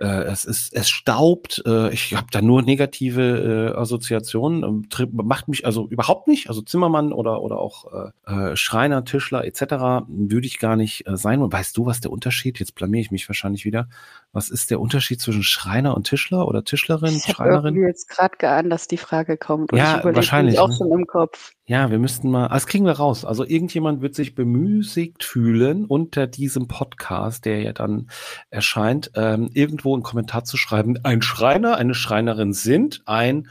äh, 0.00 0.24
es 0.24 0.44
ist, 0.44 0.74
es 0.74 0.88
staubt. 0.88 1.62
Äh, 1.66 1.92
ich 1.92 2.14
habe 2.14 2.26
da 2.30 2.40
nur 2.40 2.62
negative 2.62 3.72
äh, 3.74 3.78
Assoziationen. 3.78 4.64
Ähm, 4.64 5.10
macht 5.12 5.48
mich 5.48 5.66
also 5.66 5.86
überhaupt 5.88 6.26
nicht. 6.26 6.48
Also 6.48 6.62
Zimmermann 6.62 7.12
oder 7.12 7.42
oder 7.42 7.58
auch 7.58 8.12
äh, 8.26 8.52
äh, 8.52 8.56
Schreiner, 8.56 9.04
Tischler 9.04 9.44
etc. 9.44 10.06
würde 10.08 10.46
ich 10.46 10.58
gar 10.58 10.76
nicht 10.76 11.06
äh, 11.06 11.16
sein. 11.16 11.42
Und 11.42 11.52
weißt 11.52 11.76
du, 11.76 11.86
was 11.86 12.00
der 12.00 12.10
Unterschied? 12.10 12.58
Jetzt 12.58 12.74
blamier 12.74 13.00
ich 13.00 13.10
mich 13.10 13.28
wahrscheinlich 13.28 13.64
wieder. 13.64 13.88
Was 14.32 14.48
ist 14.48 14.70
der 14.70 14.80
Unterschied 14.80 15.20
zwischen 15.20 15.42
Schreiner 15.42 15.94
und 15.94 16.04
Tischler 16.04 16.48
oder 16.48 16.64
Tischlerin, 16.64 17.14
Ich 17.14 17.38
habe 17.38 17.70
jetzt 17.80 18.08
gerade 18.08 18.36
geahnt, 18.38 18.72
dass 18.72 18.88
die 18.88 18.96
Frage 18.96 19.36
kommt. 19.36 19.72
Und 19.72 19.78
Ja, 19.78 19.98
ich 19.98 20.04
wahrscheinlich, 20.04 20.54
mich 20.54 20.60
auch 20.60 20.68
ne? 20.68 20.76
schon 20.76 20.92
im 20.92 21.06
Kopf. 21.06 21.52
Ja, 21.70 21.88
wir 21.88 22.00
müssten 22.00 22.32
mal, 22.32 22.46
ah, 22.46 22.54
das 22.54 22.66
kriegen 22.66 22.84
wir 22.84 22.94
raus. 22.94 23.24
Also 23.24 23.44
irgendjemand 23.44 24.02
wird 24.02 24.16
sich 24.16 24.34
bemüßigt 24.34 25.22
fühlen, 25.22 25.84
unter 25.84 26.26
diesem 26.26 26.66
Podcast, 26.66 27.44
der 27.44 27.62
ja 27.62 27.72
dann 27.72 28.10
erscheint, 28.50 29.12
ähm, 29.14 29.48
irgendwo 29.54 29.94
einen 29.94 30.02
Kommentar 30.02 30.42
zu 30.42 30.56
schreiben. 30.56 30.98
Ein 31.04 31.22
Schreiner, 31.22 31.76
eine 31.76 31.94
Schreinerin 31.94 32.54
sind, 32.54 33.02
ein 33.06 33.46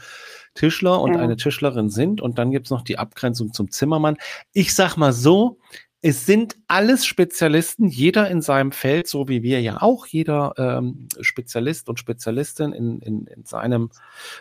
Tischler 0.52 1.00
und 1.00 1.14
Ja. 1.14 1.20
eine 1.20 1.36
Tischlerin 1.36 1.88
sind. 1.88 2.20
Und 2.20 2.38
dann 2.38 2.50
gibt's 2.50 2.68
noch 2.68 2.82
die 2.82 2.98
Abgrenzung 2.98 3.54
zum 3.54 3.70
Zimmermann. 3.70 4.18
Ich 4.52 4.74
sag 4.74 4.98
mal 4.98 5.14
so, 5.14 5.58
es 6.02 6.26
sind 6.26 6.58
alles 6.68 7.06
Spezialisten, 7.06 7.88
jeder 7.88 8.28
in 8.28 8.42
seinem 8.42 8.72
Feld, 8.72 9.08
so 9.08 9.28
wie 9.28 9.42
wir 9.42 9.62
ja 9.62 9.80
auch, 9.80 10.04
jeder 10.04 10.52
ähm, 10.58 11.08
Spezialist 11.22 11.88
und 11.88 11.98
Spezialistin 11.98 12.74
in, 12.74 13.00
in, 13.00 13.26
in 13.28 13.46
seinem 13.46 13.88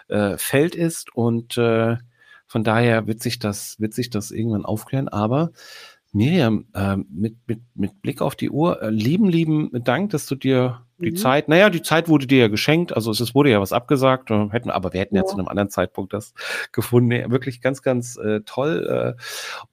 äh, 0.09 0.37
Feld 0.37 0.75
ist. 0.75 1.15
Und 1.15 1.57
äh, 1.57 1.95
von 2.49 2.63
daher 2.63 3.05
wird 3.05 3.21
sich 3.21 3.37
das, 3.37 3.79
wird 3.79 3.93
sich 3.93 4.09
das 4.09 4.31
irgendwann 4.31 4.65
aufklären. 4.65 5.07
Aber 5.07 5.51
Miriam, 6.11 6.65
ähm, 6.73 7.05
mit, 7.11 7.35
mit, 7.45 7.59
mit 7.75 8.01
Blick 8.01 8.21
auf 8.23 8.35
die 8.35 8.49
Uhr, 8.49 8.81
äh, 8.81 8.89
lieben, 8.89 9.29
lieben 9.29 9.69
Dank, 9.83 10.09
dass 10.09 10.25
du 10.25 10.33
dir 10.33 10.81
die 10.97 11.11
Mhm. 11.11 11.15
Zeit, 11.15 11.47
naja, 11.47 11.69
die 11.69 11.83
Zeit 11.83 12.09
wurde 12.09 12.25
dir 12.25 12.39
ja 12.39 12.47
geschenkt, 12.47 12.93
also 12.93 13.11
es, 13.11 13.19
es 13.19 13.35
wurde 13.35 13.51
ja 13.51 13.61
was 13.61 13.71
abgesagt, 13.71 14.31
äh, 14.31 14.49
hätten, 14.49 14.71
aber 14.71 14.91
wir 14.93 14.99
hätten 14.99 15.15
ja. 15.15 15.21
Ja. 15.21 15.27
zu 15.27 15.37
einem 15.37 15.47
anderen 15.47 15.69
Zeitpunkt 15.69 16.11
das 16.11 16.33
gefunden. 16.71 17.09
Nee, 17.09 17.29
wirklich 17.29 17.61
ganz, 17.61 17.83
ganz 17.83 18.17
äh, 18.17 18.41
toll. 18.41 19.15
Äh, 19.17 19.21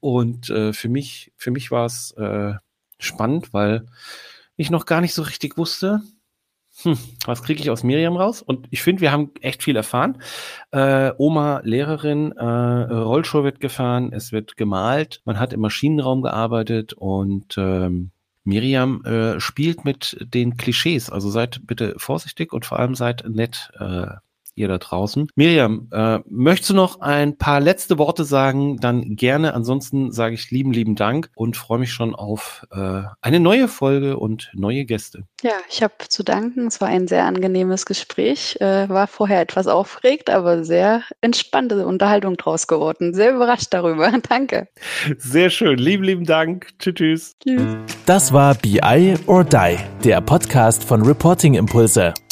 und 0.01 0.51
äh, 0.51 0.75
für 0.75 0.91
mich, 0.91 1.33
für 1.37 1.51
mich 1.51 1.71
war 1.71 1.87
es 1.87 2.13
äh, 2.13 2.53
spannend, 2.99 3.55
weil 3.55 3.87
ich 4.57 4.71
noch 4.71 4.85
gar 4.85 5.01
nicht 5.01 5.15
so 5.15 5.23
richtig 5.23 5.57
wusste, 5.57 6.03
hm, 6.83 6.99
was 7.25 7.43
kriege 7.43 7.61
ich 7.61 7.71
aus 7.71 7.83
Miriam 7.83 8.17
raus? 8.17 8.43
Und 8.43 8.67
ich 8.71 8.83
finde, 8.83 9.01
wir 9.01 9.13
haben 9.13 9.31
echt 9.41 9.63
viel 9.63 9.77
erfahren. 9.77 10.21
Äh, 10.73 11.13
Oma, 11.17 11.61
Lehrerin, 11.65 12.33
äh, 12.33 12.45
Rollschuh 12.45 13.45
wird 13.45 13.61
gefahren, 13.61 14.13
es 14.13 14.33
wird 14.33 14.57
gemalt, 14.57 15.23
man 15.25 15.39
hat 15.39 15.53
im 15.53 15.61
Maschinenraum 15.61 16.23
gearbeitet 16.23 16.93
und 16.93 17.57
ähm, 17.57 18.11
Miriam 18.45 19.05
äh, 19.05 19.41
spielt 19.41 19.85
mit 19.85 20.17
den 20.21 20.57
Klischees. 20.57 21.11
Also 21.11 21.31
seid 21.31 21.67
bitte 21.67 21.95
vorsichtig 21.97 22.53
und 22.53 22.65
vor 22.65 22.79
allem 22.79 22.95
seid 22.95 23.25
nett, 23.29 23.71
äh, 23.79 24.07
ihr 24.57 24.69
da 24.69 24.79
draußen. 24.79 25.29
Miriam, 25.35 25.89
äh, 25.93 26.19
möchtest 26.29 26.71
du 26.71 26.75
noch 26.75 27.01
ein 27.01 27.39
paar 27.39 27.61
letzte 27.61 27.99
Worte 27.99 28.25
sagen? 28.25 28.79
Dann 28.79 29.17
gerne. 29.17 29.55
Ansonsten 29.55 30.13
sage 30.13 30.35
ich 30.35 30.51
lieben, 30.51 30.73
lieben 30.73 30.97
Dank 30.97 31.31
und 31.37 31.57
freue 31.57 31.79
mich 31.79 31.93
schon 31.93 32.15
auf 32.15 32.67
äh, 32.73 33.03
eine 33.21 33.41
neue 33.41 33.69
Folge 33.69 34.17
und 34.17 34.51
neue 34.55 34.85
Gäste. 34.85 35.25
Ja, 35.43 35.53
ich 35.71 35.83
habe 35.83 35.95
zu 36.09 36.23
danken. 36.23 36.67
Es 36.67 36.81
war 36.81 36.89
ein 36.89 37.07
sehr 37.07 37.25
angenehmes 37.25 37.87
Gespräch. 37.87 38.57
Äh, 38.61 38.89
war 38.89 39.07
vorher 39.07 39.41
etwas 39.41 39.67
aufgeregt, 39.67 40.31
aber 40.31 40.65
sehr 40.65 41.03
entspannte 41.21 41.87
Unterhaltung 41.87 42.37
draus 42.37 42.67
geworden. 42.67 43.15
Sehr 43.15 43.35
überrascht 43.35 43.69
darüber. 43.71 44.13
Danke. 44.29 44.69
Sehr 45.19 45.51
schön. 45.51 45.79
Lieben, 45.79 46.05
lieben 46.05 46.25
Dank. 46.25 46.69
Tschüss, 46.79 46.95
tschüss. 46.95 47.37
Tschüss. 47.43 47.77
Das 48.07 48.33
war 48.33 48.55
BI 48.55 49.15
or 49.27 49.45
Die, 49.45 49.77
der 50.05 50.21
Podcast 50.21 50.85
von 50.85 51.03
Reporting 51.03 51.55
Impulse. 51.55 52.15